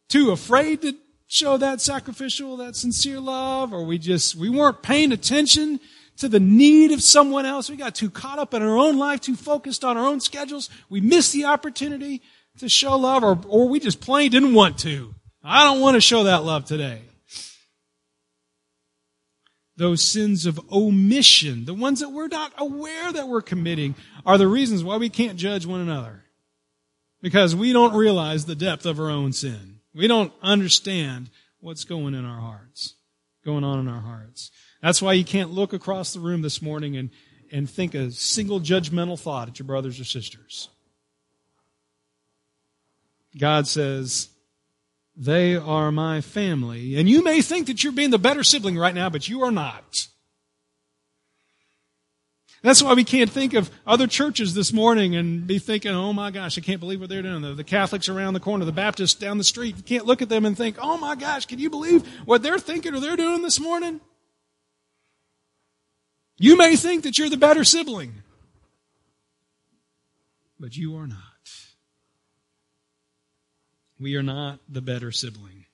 too 0.08 0.30
afraid 0.30 0.82
to 0.82 0.94
show 1.26 1.56
that 1.56 1.80
sacrificial, 1.80 2.58
that 2.58 2.76
sincere 2.76 3.18
love, 3.18 3.72
or 3.72 3.84
we 3.84 3.98
just, 3.98 4.36
we 4.36 4.48
weren't 4.48 4.84
paying 4.84 5.10
attention 5.10 5.80
to 6.18 6.28
the 6.28 6.38
need 6.38 6.92
of 6.92 7.02
someone 7.02 7.44
else. 7.44 7.68
We 7.68 7.76
got 7.76 7.96
too 7.96 8.08
caught 8.08 8.38
up 8.38 8.54
in 8.54 8.62
our 8.62 8.78
own 8.78 8.98
life, 8.98 9.20
too 9.20 9.34
focused 9.34 9.82
on 9.82 9.96
our 9.96 10.06
own 10.06 10.20
schedules. 10.20 10.70
We 10.88 11.00
missed 11.00 11.32
the 11.32 11.46
opportunity 11.46 12.22
to 12.58 12.68
show 12.68 12.96
love, 12.96 13.24
or, 13.24 13.36
or 13.48 13.68
we 13.68 13.80
just 13.80 14.00
plain 14.00 14.30
didn't 14.30 14.54
want 14.54 14.78
to. 14.78 15.12
I 15.44 15.64
don't 15.64 15.80
want 15.80 15.96
to 15.96 16.00
show 16.00 16.24
that 16.24 16.44
love 16.44 16.64
today. 16.64 17.02
Those 19.76 20.02
sins 20.02 20.46
of 20.46 20.60
omission, 20.70 21.64
the 21.64 21.74
ones 21.74 22.00
that 22.00 22.10
we're 22.10 22.28
not 22.28 22.52
aware 22.58 23.12
that 23.12 23.26
we're 23.26 23.42
committing, 23.42 23.94
are 24.24 24.38
the 24.38 24.46
reasons 24.46 24.84
why 24.84 24.98
we 24.98 25.08
can't 25.08 25.38
judge 25.38 25.66
one 25.66 25.80
another. 25.80 26.24
Because 27.20 27.56
we 27.56 27.72
don't 27.72 27.94
realize 27.94 28.44
the 28.44 28.54
depth 28.54 28.86
of 28.86 29.00
our 29.00 29.10
own 29.10 29.32
sin. 29.32 29.80
We 29.94 30.06
don't 30.06 30.32
understand 30.42 31.30
what's 31.60 31.84
going 31.84 32.14
in 32.14 32.24
our 32.24 32.40
hearts, 32.40 32.94
going 33.44 33.64
on 33.64 33.80
in 33.80 33.88
our 33.88 34.00
hearts. 34.00 34.50
That's 34.82 35.00
why 35.00 35.14
you 35.14 35.24
can't 35.24 35.50
look 35.50 35.72
across 35.72 36.12
the 36.12 36.20
room 36.20 36.42
this 36.42 36.60
morning 36.60 36.96
and, 36.96 37.10
and 37.50 37.70
think 37.70 37.94
a 37.94 38.10
single 38.10 38.60
judgmental 38.60 39.18
thought 39.18 39.48
at 39.48 39.58
your 39.58 39.66
brothers 39.66 39.98
or 39.98 40.04
sisters. 40.04 40.68
God 43.38 43.66
says, 43.66 44.28
they 45.16 45.56
are 45.56 45.92
my 45.92 46.20
family. 46.20 46.96
And 46.96 47.08
you 47.08 47.22
may 47.22 47.42
think 47.42 47.66
that 47.66 47.84
you're 47.84 47.92
being 47.92 48.10
the 48.10 48.18
better 48.18 48.42
sibling 48.42 48.78
right 48.78 48.94
now, 48.94 49.10
but 49.10 49.28
you 49.28 49.42
are 49.42 49.50
not. 49.50 50.06
That's 52.62 52.82
why 52.82 52.94
we 52.94 53.02
can't 53.02 53.28
think 53.28 53.54
of 53.54 53.70
other 53.84 54.06
churches 54.06 54.54
this 54.54 54.72
morning 54.72 55.16
and 55.16 55.46
be 55.46 55.58
thinking, 55.58 55.90
oh 55.90 56.12
my 56.12 56.30
gosh, 56.30 56.56
I 56.56 56.60
can't 56.60 56.78
believe 56.78 57.00
what 57.00 57.08
they're 57.08 57.22
doing. 57.22 57.56
The, 57.56 57.64
Catholics 57.64 58.08
around 58.08 58.34
the 58.34 58.40
corner, 58.40 58.64
the 58.64 58.72
Baptists 58.72 59.14
down 59.14 59.36
the 59.36 59.44
street. 59.44 59.76
You 59.76 59.82
can't 59.82 60.06
look 60.06 60.22
at 60.22 60.28
them 60.28 60.46
and 60.46 60.56
think, 60.56 60.76
oh 60.80 60.96
my 60.96 61.16
gosh, 61.16 61.46
can 61.46 61.58
you 61.58 61.70
believe 61.70 62.06
what 62.24 62.42
they're 62.42 62.60
thinking 62.60 62.94
or 62.94 63.00
they're 63.00 63.16
doing 63.16 63.42
this 63.42 63.58
morning? 63.58 64.00
You 66.38 66.56
may 66.56 66.76
think 66.76 67.02
that 67.02 67.18
you're 67.18 67.28
the 67.28 67.36
better 67.36 67.64
sibling, 67.64 68.22
but 70.58 70.76
you 70.76 70.96
are 70.96 71.08
not. 71.08 71.31
We 74.02 74.16
are 74.16 74.22
not 74.22 74.58
the 74.68 74.82
better 74.82 75.12
sibling. 75.12 75.66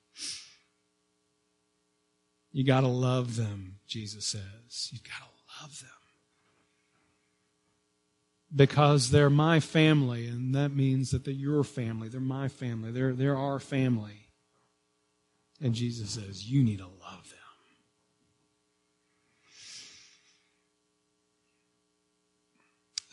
You 2.52 2.64
got 2.64 2.80
to 2.80 2.88
love 2.88 3.36
them, 3.36 3.76
Jesus 3.86 4.26
says. 4.26 4.90
You've 4.92 5.04
got 5.04 5.18
to 5.18 5.62
love 5.62 5.80
them 5.80 5.90
because 8.54 9.10
they're 9.10 9.30
my 9.30 9.60
family, 9.60 10.26
and 10.26 10.54
that 10.54 10.70
means 10.70 11.10
that 11.10 11.24
they're 11.24 11.34
your 11.34 11.64
family. 11.64 12.08
They're 12.08 12.20
my 12.20 12.48
family. 12.48 12.90
They're, 12.90 13.12
they're 13.12 13.36
our 13.36 13.60
family. 13.60 14.28
And 15.60 15.74
Jesus 15.74 16.10
says, 16.10 16.48
You 16.48 16.62
need 16.62 16.78
to 16.78 16.86
love 16.86 17.28
them. 17.28 17.38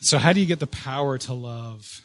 So, 0.00 0.18
how 0.18 0.32
do 0.32 0.40
you 0.40 0.46
get 0.46 0.60
the 0.60 0.66
power 0.66 1.18
to 1.18 1.34
love? 1.34 2.02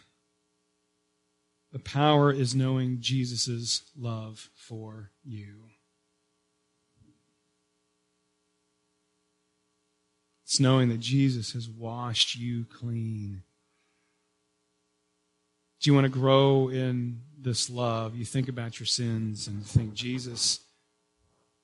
The 1.72 1.80
power 1.80 2.32
is 2.32 2.54
knowing 2.54 2.98
Jesus' 3.00 3.84
love 3.98 4.50
for 4.56 5.12
you. 5.24 5.70
It's 10.44 10.60
knowing 10.60 10.90
that 10.90 11.00
Jesus 11.00 11.54
has 11.54 11.70
washed 11.70 12.36
you 12.36 12.66
clean. 12.66 13.44
Do 15.80 15.90
you 15.90 15.94
want 15.94 16.04
to 16.04 16.10
grow 16.10 16.68
in 16.68 17.22
this 17.40 17.70
love? 17.70 18.16
You 18.16 18.26
think 18.26 18.50
about 18.50 18.78
your 18.78 18.86
sins 18.86 19.48
and 19.48 19.66
think, 19.66 19.94
Jesus, 19.94 20.60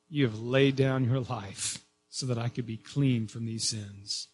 you 0.10 0.24
have 0.24 0.39
laid 0.39 0.78
down 0.78 1.04
your 1.04 1.20
life 1.20 1.80
so 2.10 2.26
that 2.28 2.38
I 2.38 2.48
could 2.48 2.65
be 2.65 2.78
clean 2.78 3.28
from 3.28 3.46
these 3.46 3.67
sins. 3.67 4.30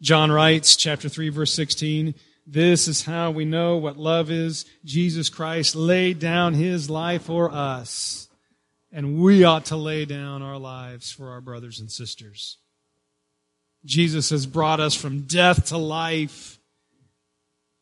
John 0.00 0.32
writes, 0.32 0.74
chapter 0.74 1.08
3, 1.08 1.28
verse 1.28 1.54
16, 1.54 2.16
this 2.46 2.88
is 2.88 3.04
how 3.04 3.30
we 3.30 3.44
know 3.44 3.76
what 3.76 3.96
love 3.96 4.30
is. 4.30 4.64
Jesus 4.84 5.28
Christ 5.28 5.76
laid 5.76 6.18
down 6.18 6.54
his 6.54 6.90
life 6.90 7.22
for 7.22 7.50
us 7.50 8.28
and 8.92 9.18
we 9.18 9.42
ought 9.42 9.64
to 9.66 9.76
lay 9.76 10.04
down 10.04 10.42
our 10.42 10.58
lives 10.58 11.10
for 11.10 11.30
our 11.30 11.40
brothers 11.40 11.80
and 11.80 11.90
sisters. 11.90 12.58
Jesus 13.84 14.30
has 14.30 14.46
brought 14.46 14.80
us 14.80 14.94
from 14.94 15.22
death 15.22 15.66
to 15.66 15.78
life. 15.78 16.58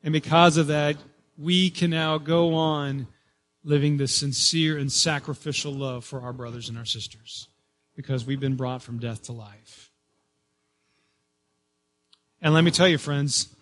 And 0.02 0.12
because 0.12 0.56
of 0.56 0.68
that, 0.68 0.96
we 1.36 1.68
can 1.70 1.90
now 1.90 2.18
go 2.18 2.54
on 2.54 3.08
living 3.64 3.96
this 3.96 4.14
sincere 4.14 4.78
and 4.78 4.90
sacrificial 4.90 5.72
love 5.72 6.04
for 6.04 6.20
our 6.22 6.32
brothers 6.32 6.68
and 6.68 6.78
our 6.78 6.84
sisters 6.84 7.48
because 7.96 8.24
we've 8.24 8.40
been 8.40 8.56
brought 8.56 8.82
from 8.82 8.98
death 8.98 9.24
to 9.24 9.32
life. 9.32 9.90
And 12.40 12.54
let 12.54 12.64
me 12.64 12.70
tell 12.70 12.88
you, 12.88 12.96
friends, 12.96 13.54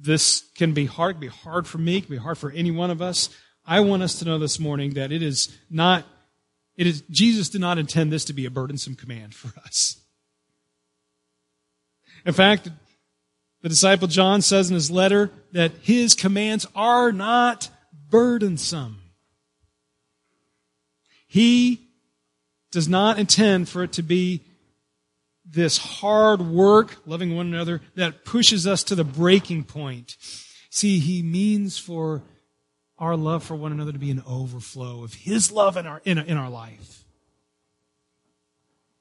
this 0.00 0.48
can 0.54 0.72
be 0.72 0.86
hard, 0.86 1.16
can 1.16 1.20
be 1.20 1.26
hard 1.28 1.66
for 1.66 1.78
me, 1.78 2.00
can 2.00 2.10
be 2.10 2.16
hard 2.16 2.38
for 2.38 2.50
any 2.50 2.70
one 2.70 2.90
of 2.90 3.02
us. 3.02 3.30
I 3.66 3.80
want 3.80 4.02
us 4.02 4.18
to 4.20 4.24
know 4.24 4.38
this 4.38 4.58
morning 4.58 4.94
that 4.94 5.12
it 5.12 5.22
is 5.22 5.56
not, 5.70 6.04
it 6.76 6.86
is, 6.86 7.02
Jesus 7.10 7.48
did 7.48 7.60
not 7.60 7.78
intend 7.78 8.12
this 8.12 8.24
to 8.26 8.32
be 8.32 8.46
a 8.46 8.50
burdensome 8.50 8.94
command 8.94 9.34
for 9.34 9.58
us. 9.60 10.00
In 12.24 12.32
fact, 12.32 12.68
the 13.62 13.68
disciple 13.68 14.08
John 14.08 14.40
says 14.42 14.70
in 14.70 14.74
his 14.74 14.90
letter 14.90 15.30
that 15.52 15.72
his 15.82 16.14
commands 16.14 16.66
are 16.74 17.12
not 17.12 17.70
burdensome. 18.08 19.00
He 21.26 21.88
does 22.70 22.88
not 22.88 23.18
intend 23.18 23.68
for 23.68 23.82
it 23.82 23.92
to 23.92 24.02
be 24.02 24.42
this 25.50 25.78
hard 25.78 26.42
work, 26.42 26.96
loving 27.06 27.34
one 27.34 27.46
another, 27.46 27.80
that 27.94 28.24
pushes 28.24 28.66
us 28.66 28.82
to 28.84 28.94
the 28.94 29.04
breaking 29.04 29.64
point. 29.64 30.16
See, 30.70 30.98
he 30.98 31.22
means 31.22 31.78
for 31.78 32.22
our 32.98 33.16
love 33.16 33.44
for 33.44 33.54
one 33.54 33.72
another 33.72 33.92
to 33.92 33.98
be 33.98 34.10
an 34.10 34.22
overflow 34.26 35.04
of 35.04 35.14
His 35.14 35.52
love 35.52 35.76
in 35.76 35.86
our, 35.86 36.02
in, 36.04 36.18
in 36.18 36.36
our 36.36 36.50
life. 36.50 37.04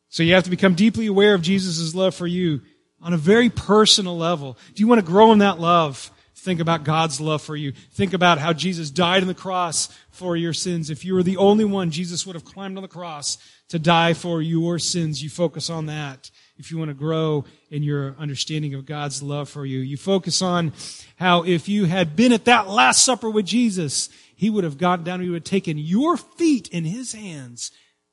So 0.10 0.24
you 0.24 0.36
have 0.36 0.44
to 0.44 0.50
become 0.50 0.76
deeply 0.76 1.08
aware 1.08 1.34
of 1.34 1.42
Jesus' 1.42 1.94
love 1.94 2.16
for 2.16 2.28
you 2.28 2.62
on 3.02 3.14
a 3.14 3.18
very 3.18 3.50
personal 3.50 4.18
level. 4.18 4.58
Do 4.74 4.82
you 4.82 4.88
want 4.88 5.00
to 5.00 5.06
grow 5.06 5.32
in 5.32 5.40
that 5.40 5.60
love? 5.60 6.12
Think 6.36 6.60
about 6.60 6.84
God's 6.84 7.20
love 7.20 7.42
for 7.42 7.56
you. 7.56 7.74
Think 7.92 8.14
about 8.14 8.38
how 8.38 8.54
Jesus 8.54 8.90
died 8.90 9.22
on 9.22 9.28
the 9.28 9.34
cross 9.34 9.90
for 10.12 10.38
your 10.38 10.54
sins. 10.54 10.90
If 10.90 11.04
you 11.04 11.14
were 11.14 11.24
the 11.24 11.38
only 11.38 11.66
one, 11.66 11.92
Jesus 11.92 12.26
would 12.26 12.36
have 12.36 12.46
climbed 12.46 12.78
on 12.78 12.84
the 12.84 12.88
cross 12.88 13.38
to 13.70 13.80
die 13.80 14.14
for 14.14 14.42
your 14.42 14.80
sins. 14.80 15.22
You 15.22 15.30
focus 15.30 15.70
on 15.70 15.88
that 15.88 16.32
if 16.58 16.72
you 16.72 16.78
want 16.78 16.90
to 16.90 16.96
grow 16.96 17.46
in 17.70 17.84
your 17.84 18.16
understanding 18.18 18.74
of 18.74 18.86
God's 18.86 19.22
love 19.22 19.50
for 19.50 19.66
you. 19.66 19.80
You 19.80 19.98
focus 19.98 20.42
on 20.42 20.74
how 21.18 21.44
if 21.44 21.68
you 21.70 21.86
had 21.86 22.16
been 22.16 22.34
at 22.34 22.46
that 22.46 22.68
Last 22.68 23.04
Supper 23.04 23.30
with 23.30 23.46
Jesus, 23.46 24.10
He 24.36 24.50
would 24.50 24.64
have 24.64 24.78
gotten 24.78 25.06
down, 25.06 25.22
He 25.22 25.30
would 25.30 25.42
have 25.42 25.44
taken 25.44 25.78
your 25.78 26.18
feet 26.18 26.68
in 26.70 26.86
His 26.86 27.14
hands. 27.14 27.72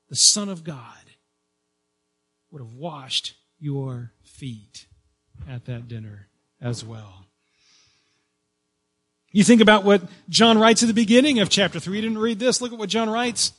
The 0.09 0.17
Son 0.17 0.49
of 0.49 0.65
God 0.65 0.79
would 2.51 2.61
have 2.61 2.75
washed 2.75 3.35
your 3.59 4.13
feet 4.23 4.87
at 5.49 5.65
that 5.67 5.89
dinner 5.89 6.29
as 6.61 6.85
well. 6.85 7.25
You 9.33 9.43
think 9.43 9.61
about 9.61 9.83
what 9.85 10.03
John 10.29 10.59
writes 10.59 10.83
at 10.85 10.87
the 10.87 10.95
beginning 10.95 11.41
of 11.41 11.49
chapter 11.49 11.81
3. 11.81 11.97
You 11.97 12.03
didn't 12.03 12.19
read 12.19 12.39
this. 12.39 12.61
Look 12.61 12.73
at 12.73 12.79
what 12.79 12.89
John 12.89 13.11
writes. 13.11 13.53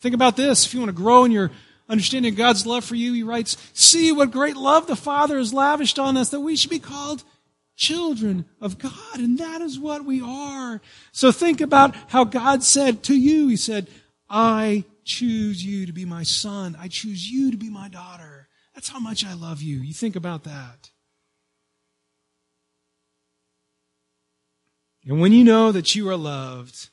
Think 0.00 0.14
about 0.14 0.36
this. 0.36 0.64
If 0.66 0.74
you 0.74 0.80
want 0.80 0.90
to 0.90 1.02
grow 1.02 1.24
in 1.24 1.32
your 1.32 1.50
understanding 1.88 2.32
of 2.32 2.38
God's 2.38 2.66
love 2.66 2.84
for 2.84 2.94
you, 2.94 3.12
he 3.12 3.22
writes, 3.22 3.56
See 3.74 4.12
what 4.12 4.30
great 4.30 4.56
love 4.56 4.86
the 4.86 4.96
Father 4.96 5.38
has 5.38 5.52
lavished 5.52 5.98
on 5.98 6.16
us 6.16 6.30
that 6.30 6.40
we 6.40 6.56
should 6.56 6.70
be 6.70 6.78
called 6.78 7.24
children 7.76 8.44
of 8.60 8.78
God. 8.78 9.16
And 9.16 9.38
that 9.38 9.60
is 9.60 9.78
what 9.78 10.04
we 10.04 10.20
are. 10.22 10.80
So 11.12 11.32
think 11.32 11.60
about 11.60 11.94
how 12.08 12.24
God 12.24 12.62
said 12.62 13.02
to 13.04 13.14
you, 13.18 13.48
He 13.48 13.56
said, 13.56 13.88
I 14.28 14.84
choose 15.04 15.64
you 15.64 15.86
to 15.86 15.92
be 15.92 16.04
my 16.04 16.22
son. 16.22 16.76
I 16.78 16.88
choose 16.88 17.30
you 17.30 17.50
to 17.50 17.56
be 17.56 17.68
my 17.68 17.88
daughter. 17.88 18.48
That's 18.74 18.88
how 18.88 19.00
much 19.00 19.24
I 19.24 19.34
love 19.34 19.60
you. 19.60 19.78
You 19.78 19.92
think 19.92 20.16
about 20.16 20.44
that. 20.44 20.90
And 25.06 25.20
when 25.20 25.32
you 25.32 25.44
know 25.44 25.72
that 25.72 25.94
you 25.94 26.08
are 26.08 26.16
loved, 26.16 26.90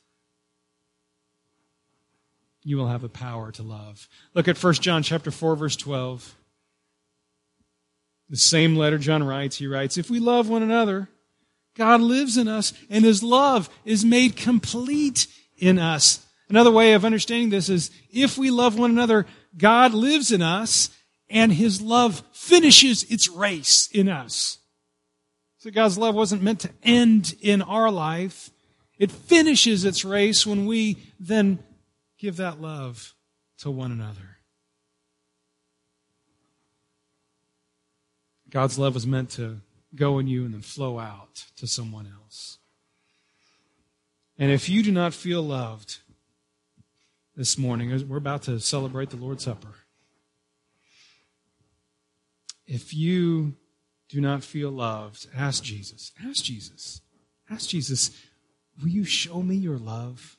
you 2.68 2.76
will 2.76 2.90
have 2.90 3.02
the 3.02 3.08
power 3.08 3.50
to 3.50 3.64
love. 3.64 4.10
Look 4.34 4.50
at 4.50 4.62
1 4.62 4.74
John 4.74 5.02
chapter 5.02 5.32
4 5.32 5.56
verse 5.56 5.78
12. 5.78 6.36
The 8.30 8.36
same 8.36 8.76
letter 8.76 8.98
John 8.98 9.24
writes, 9.24 9.56
he 9.56 9.68
writes, 9.68 9.98
if 9.98 10.10
we 10.10 10.20
love 10.20 10.50
one 10.50 10.62
another, 10.62 11.08
God 11.78 12.02
lives 12.02 12.36
in 12.36 12.50
us 12.50 12.74
and 12.90 13.06
his 13.06 13.24
love 13.24 13.70
is 13.86 14.04
made 14.04 14.36
complete 14.36 15.28
in 15.58 15.80
us. 15.80 16.26
Another 16.50 16.70
way 16.70 16.92
of 16.92 17.06
understanding 17.06 17.52
this 17.52 17.70
is 17.70 17.90
if 18.12 18.38
we 18.38 18.52
love 18.52 18.78
one 18.78 18.92
another, 18.92 19.26
God 19.58 19.94
lives 19.94 20.34
in 20.34 20.42
us 20.42 20.90
and 21.30 21.54
his 21.54 21.82
love 21.82 22.22
finishes 22.34 23.04
its 23.04 23.30
race 23.30 23.88
in 23.94 24.10
us. 24.10 24.58
So 25.60 25.72
God's 25.72 25.98
love 25.98 26.16
wasn't 26.16 26.44
meant 26.44 26.60
to 26.62 26.70
end 26.84 27.34
in 27.40 27.62
our 27.62 27.90
life. 27.90 28.50
It 29.00 29.10
finishes 29.10 29.86
its 29.86 30.04
race 30.04 30.46
when 30.46 30.66
we 30.66 30.98
then 31.18 31.60
give 32.18 32.38
that 32.38 32.62
love 32.62 33.16
to 33.60 33.72
one 33.72 33.92
another. 33.92 34.38
God's 38.50 38.80
love 38.80 38.94
was 38.94 39.06
meant 39.06 39.30
to 39.32 39.58
go 39.96 40.20
in 40.20 40.28
you 40.28 40.46
and 40.46 40.54
then 40.54 40.62
flow 40.62 41.00
out 41.00 41.46
to 41.58 41.68
someone 41.68 42.08
else. 42.08 42.60
And 44.40 44.52
if 44.52 44.70
you 44.70 44.84
do 44.84 44.92
not 44.92 45.14
feel 45.14 45.42
loved 45.42 45.98
this 47.36 47.58
morning, 47.58 48.08
we're 48.08 48.18
about 48.18 48.44
to 48.44 48.60
celebrate 48.60 49.10
the 49.10 49.18
Lord's 49.18 49.44
Supper. 49.44 49.74
If 52.66 52.94
you 52.94 53.56
do 54.10 54.22
not 54.22 54.44
feel 54.44 54.72
loved, 54.72 55.28
ask 55.36 55.64
Jesus. 55.64 56.12
Ask 56.24 56.44
Jesus. 56.44 57.02
Ask 57.50 57.70
Jesus, 57.70 58.12
will 58.82 58.90
you 58.90 59.04
show 59.04 59.42
me 59.42 59.56
your 59.56 59.78
love? 59.78 60.37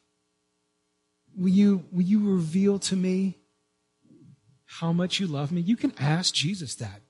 Will 1.38 1.50
you, 1.50 1.84
will 1.92 2.02
you 2.02 2.32
reveal 2.32 2.80
to 2.80 2.96
me 2.96 3.38
how 4.64 4.92
much 4.92 5.20
you 5.20 5.28
love 5.28 5.52
me? 5.52 5.60
You 5.60 5.76
can 5.76 5.92
ask 5.98 6.34
Jesus 6.34 6.74
that. 6.76 7.00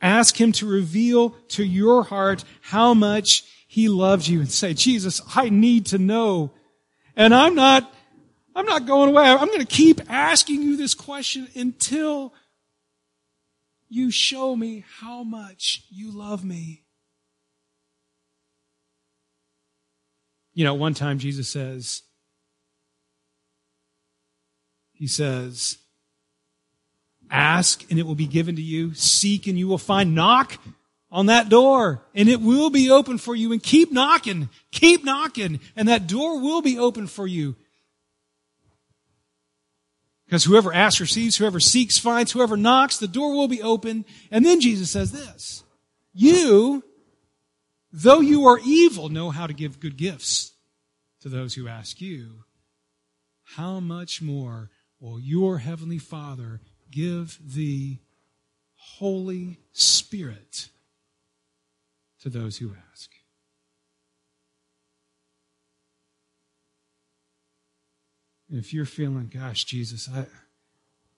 Ask 0.00 0.40
him 0.40 0.52
to 0.52 0.66
reveal 0.68 1.30
to 1.48 1.64
your 1.64 2.04
heart 2.04 2.44
how 2.60 2.94
much 2.94 3.42
he 3.66 3.88
loves 3.88 4.30
you 4.30 4.38
and 4.38 4.50
say, 4.50 4.74
Jesus, 4.74 5.20
I 5.34 5.48
need 5.48 5.86
to 5.86 5.98
know. 5.98 6.52
And 7.16 7.34
I'm 7.34 7.56
not, 7.56 7.92
I'm 8.54 8.64
not 8.64 8.86
going 8.86 9.10
away. 9.10 9.24
I'm 9.24 9.48
going 9.48 9.58
to 9.58 9.66
keep 9.66 10.00
asking 10.08 10.62
you 10.62 10.76
this 10.76 10.94
question 10.94 11.48
until 11.56 12.32
you 13.88 14.12
show 14.12 14.54
me 14.54 14.84
how 15.00 15.24
much 15.24 15.84
you 15.90 16.16
love 16.16 16.44
me. 16.44 16.84
You 20.58 20.64
know, 20.64 20.74
one 20.74 20.92
time 20.92 21.20
Jesus 21.20 21.48
says, 21.48 22.02
He 24.92 25.06
says, 25.06 25.78
Ask 27.30 27.88
and 27.90 27.96
it 28.00 28.02
will 28.02 28.16
be 28.16 28.26
given 28.26 28.56
to 28.56 28.60
you. 28.60 28.92
Seek 28.94 29.46
and 29.46 29.56
you 29.56 29.68
will 29.68 29.78
find. 29.78 30.16
Knock 30.16 30.58
on 31.12 31.26
that 31.26 31.48
door 31.48 32.02
and 32.12 32.28
it 32.28 32.40
will 32.40 32.70
be 32.70 32.90
open 32.90 33.18
for 33.18 33.36
you. 33.36 33.52
And 33.52 33.62
keep 33.62 33.92
knocking. 33.92 34.48
Keep 34.72 35.04
knocking. 35.04 35.60
And 35.76 35.86
that 35.86 36.08
door 36.08 36.40
will 36.40 36.60
be 36.60 36.76
open 36.76 37.06
for 37.06 37.28
you. 37.28 37.54
Because 40.24 40.42
whoever 40.42 40.74
asks 40.74 41.00
receives, 41.00 41.36
whoever 41.36 41.60
seeks 41.60 41.98
finds, 41.98 42.32
whoever 42.32 42.56
knocks, 42.56 42.96
the 42.96 43.06
door 43.06 43.36
will 43.36 43.46
be 43.46 43.62
open. 43.62 44.04
And 44.32 44.44
then 44.44 44.60
Jesus 44.60 44.90
says 44.90 45.12
this 45.12 45.62
You, 46.12 46.82
though 47.92 48.20
you 48.20 48.46
are 48.46 48.58
evil, 48.64 49.08
know 49.08 49.30
how 49.30 49.46
to 49.46 49.52
give 49.52 49.80
good 49.80 49.96
gifts 49.96 50.52
to 51.20 51.28
those 51.28 51.54
who 51.54 51.68
ask 51.68 52.00
you. 52.00 52.44
How 53.56 53.80
much 53.80 54.20
more 54.20 54.70
will 55.00 55.18
your 55.18 55.58
heavenly 55.58 55.98
Father 55.98 56.60
give 56.90 57.38
the 57.54 57.98
Holy 58.74 59.58
Spirit 59.72 60.68
to 62.20 62.28
those 62.28 62.58
who 62.58 62.74
ask? 62.90 63.10
if 68.50 68.72
you're 68.72 68.86
feeling, 68.86 69.30
gosh, 69.32 69.64
Jesus, 69.64 70.08
I, 70.12 70.26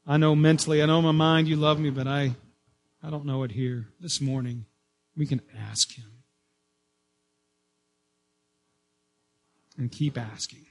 I 0.07 0.17
know 0.17 0.35
mentally, 0.35 0.83
I 0.83 0.87
know 0.87 0.99
in 0.99 1.05
my 1.05 1.13
mind 1.13 1.49
you 1.49 1.57
love 1.57 1.79
me, 1.79 1.91
but 1.91 2.07
I, 2.07 2.35
I 3.03 3.11
don't 3.11 3.25
know 3.25 3.43
it 3.45 3.53
here. 3.53 3.87
This 4.01 4.21
morning, 4.21 4.67
we 5.17 5.27
can 5.27 5.41
ask 5.71 5.95
Him. 5.95 6.10
And 9.81 9.91
keep 9.91 10.19
asking. 10.19 10.67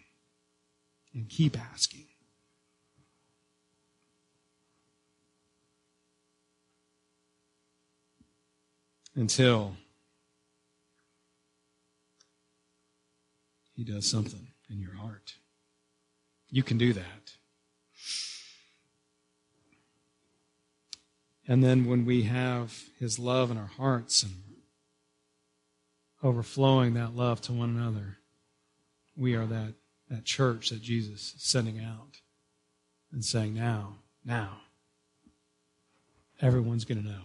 And 1.15 1.27
keep 1.27 1.59
asking. 1.59 2.05
Until 9.15 9.77
He 13.75 13.83
does 13.83 14.07
something 14.07 14.49
in 14.69 14.79
your 14.79 14.93
heart. 14.93 15.33
You 16.51 16.61
can 16.61 16.77
do 16.77 16.93
that. 16.93 17.31
And 21.47 21.63
then 21.63 21.87
when 21.87 22.05
we 22.05 22.23
have 22.23 22.83
His 22.99 23.17
love 23.17 23.49
in 23.49 23.57
our 23.57 23.71
hearts 23.75 24.21
and 24.21 24.33
overflowing 26.21 26.93
that 26.93 27.15
love 27.15 27.41
to 27.41 27.53
one 27.53 27.75
another, 27.75 28.18
we 29.19 29.35
are 29.35 29.45
that, 29.45 29.73
that 30.09 30.23
church 30.23 30.69
that 30.69 30.81
Jesus 30.81 31.33
is 31.35 31.43
sending 31.43 31.79
out 31.83 32.21
and 33.11 33.23
saying, 33.23 33.53
now, 33.53 33.97
now, 34.23 34.61
everyone's 36.41 36.85
going 36.85 37.03
to 37.03 37.07
know. 37.07 37.21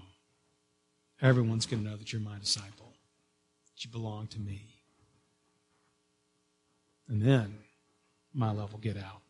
Everyone's 1.23 1.67
going 1.67 1.85
to 1.85 1.89
know 1.89 1.97
that 1.97 2.13
you're 2.13 2.21
my 2.21 2.39
disciple, 2.41 2.93
that 3.67 3.85
you 3.85 3.91
belong 3.91 4.27
to 4.29 4.41
me. 4.41 4.67
And 7.09 7.23
then 7.23 7.59
my 8.33 8.51
love 8.51 8.73
will 8.73 8.81
get 8.81 8.97
out. 8.97 9.21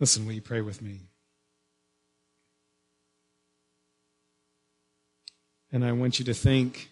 Listen, 0.00 0.26
will 0.26 0.32
you 0.32 0.42
pray 0.42 0.60
with 0.60 0.82
me? 0.82 1.02
And 5.70 5.84
I 5.84 5.92
want 5.92 6.18
you 6.18 6.24
to 6.24 6.34
think 6.34 6.90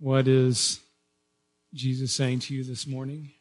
what 0.00 0.26
is 0.26 0.80
Jesus 1.74 2.12
saying 2.12 2.40
to 2.40 2.54
you 2.54 2.64
this 2.64 2.86
morning? 2.86 3.32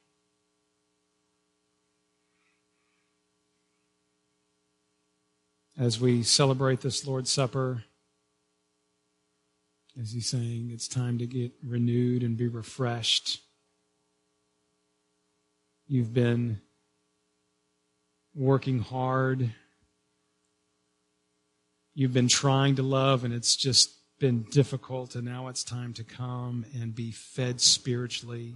As 5.80 6.02
we 6.02 6.22
celebrate 6.22 6.82
this 6.82 7.08
Lord's 7.08 7.32
Supper, 7.32 7.86
is 9.95 10.12
he 10.12 10.19
saying 10.19 10.72
it's 10.74 10.89
time 10.89 11.17
to 11.19 11.26
get 11.26 11.54
renewed 11.65 12.24
and 12.24 12.36
be 12.36 12.49
refreshed? 12.49 13.39
You've 15.88 16.14
been 16.14 16.60
working 18.36 18.80
hard. 18.80 19.49
You've 21.95 22.14
been 22.14 22.28
trying 22.28 22.76
to 22.76 22.84
love 22.84 23.24
and 23.24 23.34
it's 23.34 23.55
just 23.55 23.99
been 24.20 24.43
difficult, 24.51 25.15
and 25.15 25.26
now 25.26 25.47
it's 25.47 25.63
time 25.63 25.93
to 25.93 26.03
come 26.03 26.65
and 26.80 26.93
be 26.93 27.11
fed 27.11 27.61
spiritually, 27.61 28.55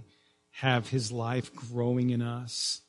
have 0.50 0.88
His 0.88 1.10
life 1.10 1.54
growing 1.54 2.10
in 2.10 2.22
us. 2.22 2.82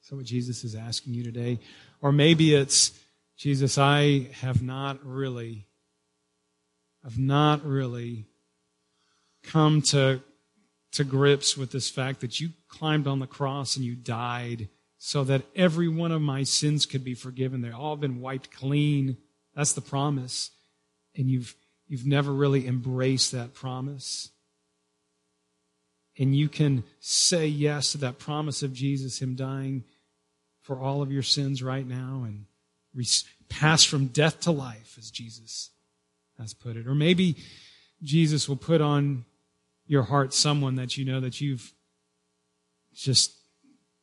So, 0.00 0.16
what 0.16 0.24
Jesus 0.24 0.64
is 0.64 0.74
asking 0.74 1.14
you 1.14 1.24
today? 1.24 1.58
Or 2.00 2.12
maybe 2.12 2.54
it's, 2.54 2.92
Jesus, 3.36 3.78
I 3.78 4.28
have 4.40 4.62
not 4.62 5.04
really 5.04 5.66
I've 7.04 7.18
not 7.18 7.64
really 7.64 8.26
come 9.42 9.82
to, 9.82 10.22
to 10.92 11.04
grips 11.04 11.56
with 11.56 11.72
this 11.72 11.90
fact 11.90 12.20
that 12.20 12.40
you 12.40 12.50
climbed 12.68 13.08
on 13.08 13.18
the 13.18 13.26
cross 13.26 13.76
and 13.76 13.84
you 13.84 13.96
died 13.96 14.68
so 14.98 15.24
that 15.24 15.42
every 15.56 15.88
one 15.88 16.12
of 16.12 16.22
my 16.22 16.44
sins 16.44 16.86
could 16.86 17.02
be 17.02 17.14
forgiven. 17.14 17.60
They've 17.60 17.74
all 17.74 17.96
been 17.96 18.20
wiped 18.20 18.52
clean. 18.52 19.16
That's 19.54 19.72
the 19.72 19.80
promise. 19.80 20.50
and 21.16 21.28
you've, 21.28 21.54
you've 21.88 22.06
never 22.06 22.32
really 22.32 22.66
embraced 22.66 23.32
that 23.32 23.54
promise. 23.54 24.30
And 26.18 26.36
you 26.36 26.48
can 26.48 26.84
say 27.00 27.46
yes 27.46 27.92
to 27.92 27.98
that 27.98 28.18
promise 28.18 28.62
of 28.62 28.72
Jesus, 28.72 29.20
Him 29.20 29.34
dying 29.34 29.84
for 30.60 30.78
all 30.78 31.02
of 31.02 31.10
your 31.10 31.22
sins 31.22 31.62
right 31.62 31.86
now 31.86 32.24
and 32.26 32.44
pass 33.48 33.84
from 33.84 34.06
death 34.06 34.40
to 34.40 34.50
life, 34.50 34.96
as 34.98 35.10
Jesus 35.10 35.70
has 36.38 36.54
put 36.54 36.76
it. 36.76 36.86
Or 36.86 36.94
maybe 36.94 37.36
Jesus 38.02 38.48
will 38.48 38.56
put 38.56 38.80
on 38.80 39.24
your 39.86 40.02
heart 40.02 40.32
someone 40.32 40.76
that 40.76 40.96
you 40.96 41.04
know 41.04 41.20
that 41.20 41.40
you've 41.40 41.72
just 42.94 43.32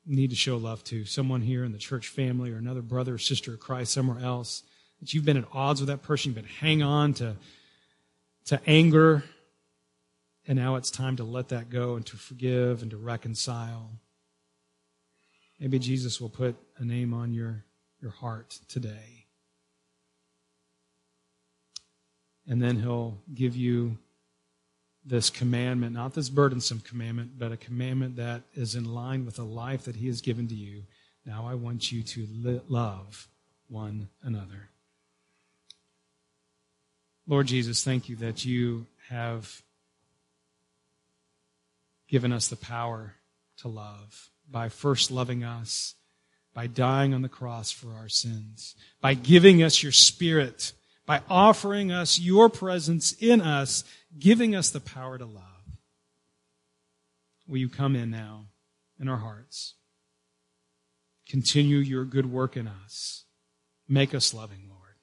need 0.05 0.31
to 0.31 0.35
show 0.35 0.57
love 0.57 0.83
to. 0.85 1.05
Someone 1.05 1.41
here 1.41 1.63
in 1.63 1.71
the 1.71 1.77
church 1.77 2.07
family 2.07 2.51
or 2.51 2.57
another 2.57 2.81
brother 2.81 3.15
or 3.15 3.17
sister 3.17 3.53
of 3.53 3.59
Christ 3.59 3.93
somewhere 3.93 4.23
else. 4.23 4.63
That 4.99 5.13
you've 5.13 5.25
been 5.25 5.37
at 5.37 5.45
odds 5.53 5.79
with 5.79 5.87
that 5.87 6.01
person, 6.01 6.29
you've 6.29 6.35
been 6.35 6.51
hang 6.59 6.81
on 6.81 7.13
to, 7.15 7.35
to 8.49 8.59
anger, 8.65 9.23
and 10.47 10.57
now 10.57 10.75
it's 10.75 10.89
time 10.89 11.15
to 11.15 11.23
let 11.23 11.49
that 11.49 11.69
go 11.69 11.95
and 11.95 12.03
to 12.07 12.17
forgive 12.17 12.81
and 12.81 12.89
to 12.89 12.97
reconcile. 12.97 13.91
Maybe 15.59 15.77
Jesus 15.77 16.19
will 16.19 16.29
put 16.29 16.55
a 16.79 16.83
name 16.83 17.13
on 17.13 17.31
your, 17.31 17.63
your 18.01 18.09
heart 18.09 18.57
today. 18.67 19.27
And 22.47 22.59
then 22.59 22.77
he'll 22.77 23.19
give 23.35 23.55
you 23.55 23.99
this 25.05 25.29
commandment, 25.29 25.93
not 25.93 26.15
this 26.15 26.29
burdensome 26.29 26.79
commandment, 26.79 27.37
but 27.37 27.51
a 27.51 27.57
commandment 27.57 28.15
that 28.15 28.41
is 28.55 28.73
in 28.73 28.91
line 28.91 29.25
with 29.25 29.35
the 29.35 29.45
life 29.45 29.83
that 29.83 29.95
he 29.95 30.07
has 30.07 30.21
given 30.21 30.47
to 30.47 30.55
you. 30.55 30.85
Now 31.23 31.45
I 31.47 31.53
want 31.53 31.91
you 31.91 32.01
to 32.01 32.27
love 32.67 33.27
one 33.67 34.09
another. 34.23 34.71
Lord 37.29 37.45
Jesus, 37.45 37.83
thank 37.83 38.09
you 38.09 38.15
that 38.17 38.43
you 38.43 38.87
have 39.09 39.61
given 42.07 42.33
us 42.33 42.47
the 42.47 42.55
power 42.55 43.13
to 43.57 43.67
love 43.67 44.31
by 44.49 44.67
first 44.67 45.11
loving 45.11 45.43
us, 45.43 45.93
by 46.55 46.65
dying 46.65 47.13
on 47.13 47.21
the 47.21 47.29
cross 47.29 47.69
for 47.69 47.93
our 47.93 48.09
sins, 48.09 48.73
by 48.99 49.13
giving 49.13 49.61
us 49.61 49.83
your 49.83 49.91
spirit, 49.91 50.73
by 51.05 51.21
offering 51.29 51.91
us 51.91 52.17
your 52.17 52.49
presence 52.49 53.11
in 53.11 53.41
us, 53.41 53.83
giving 54.17 54.55
us 54.55 54.71
the 54.71 54.79
power 54.79 55.19
to 55.19 55.25
love. 55.25 55.43
Will 57.47 57.59
you 57.59 57.69
come 57.69 57.95
in 57.95 58.09
now 58.09 58.45
in 58.99 59.07
our 59.07 59.17
hearts? 59.17 59.75
Continue 61.27 61.77
your 61.77 62.05
good 62.05 62.31
work 62.31 62.57
in 62.57 62.67
us. 62.67 63.25
Make 63.87 64.15
us 64.15 64.33
loving, 64.33 64.65
Lord. 64.67 64.95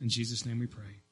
In 0.00 0.08
Jesus' 0.08 0.44
name 0.44 0.58
we 0.58 0.66
pray. 0.66 1.02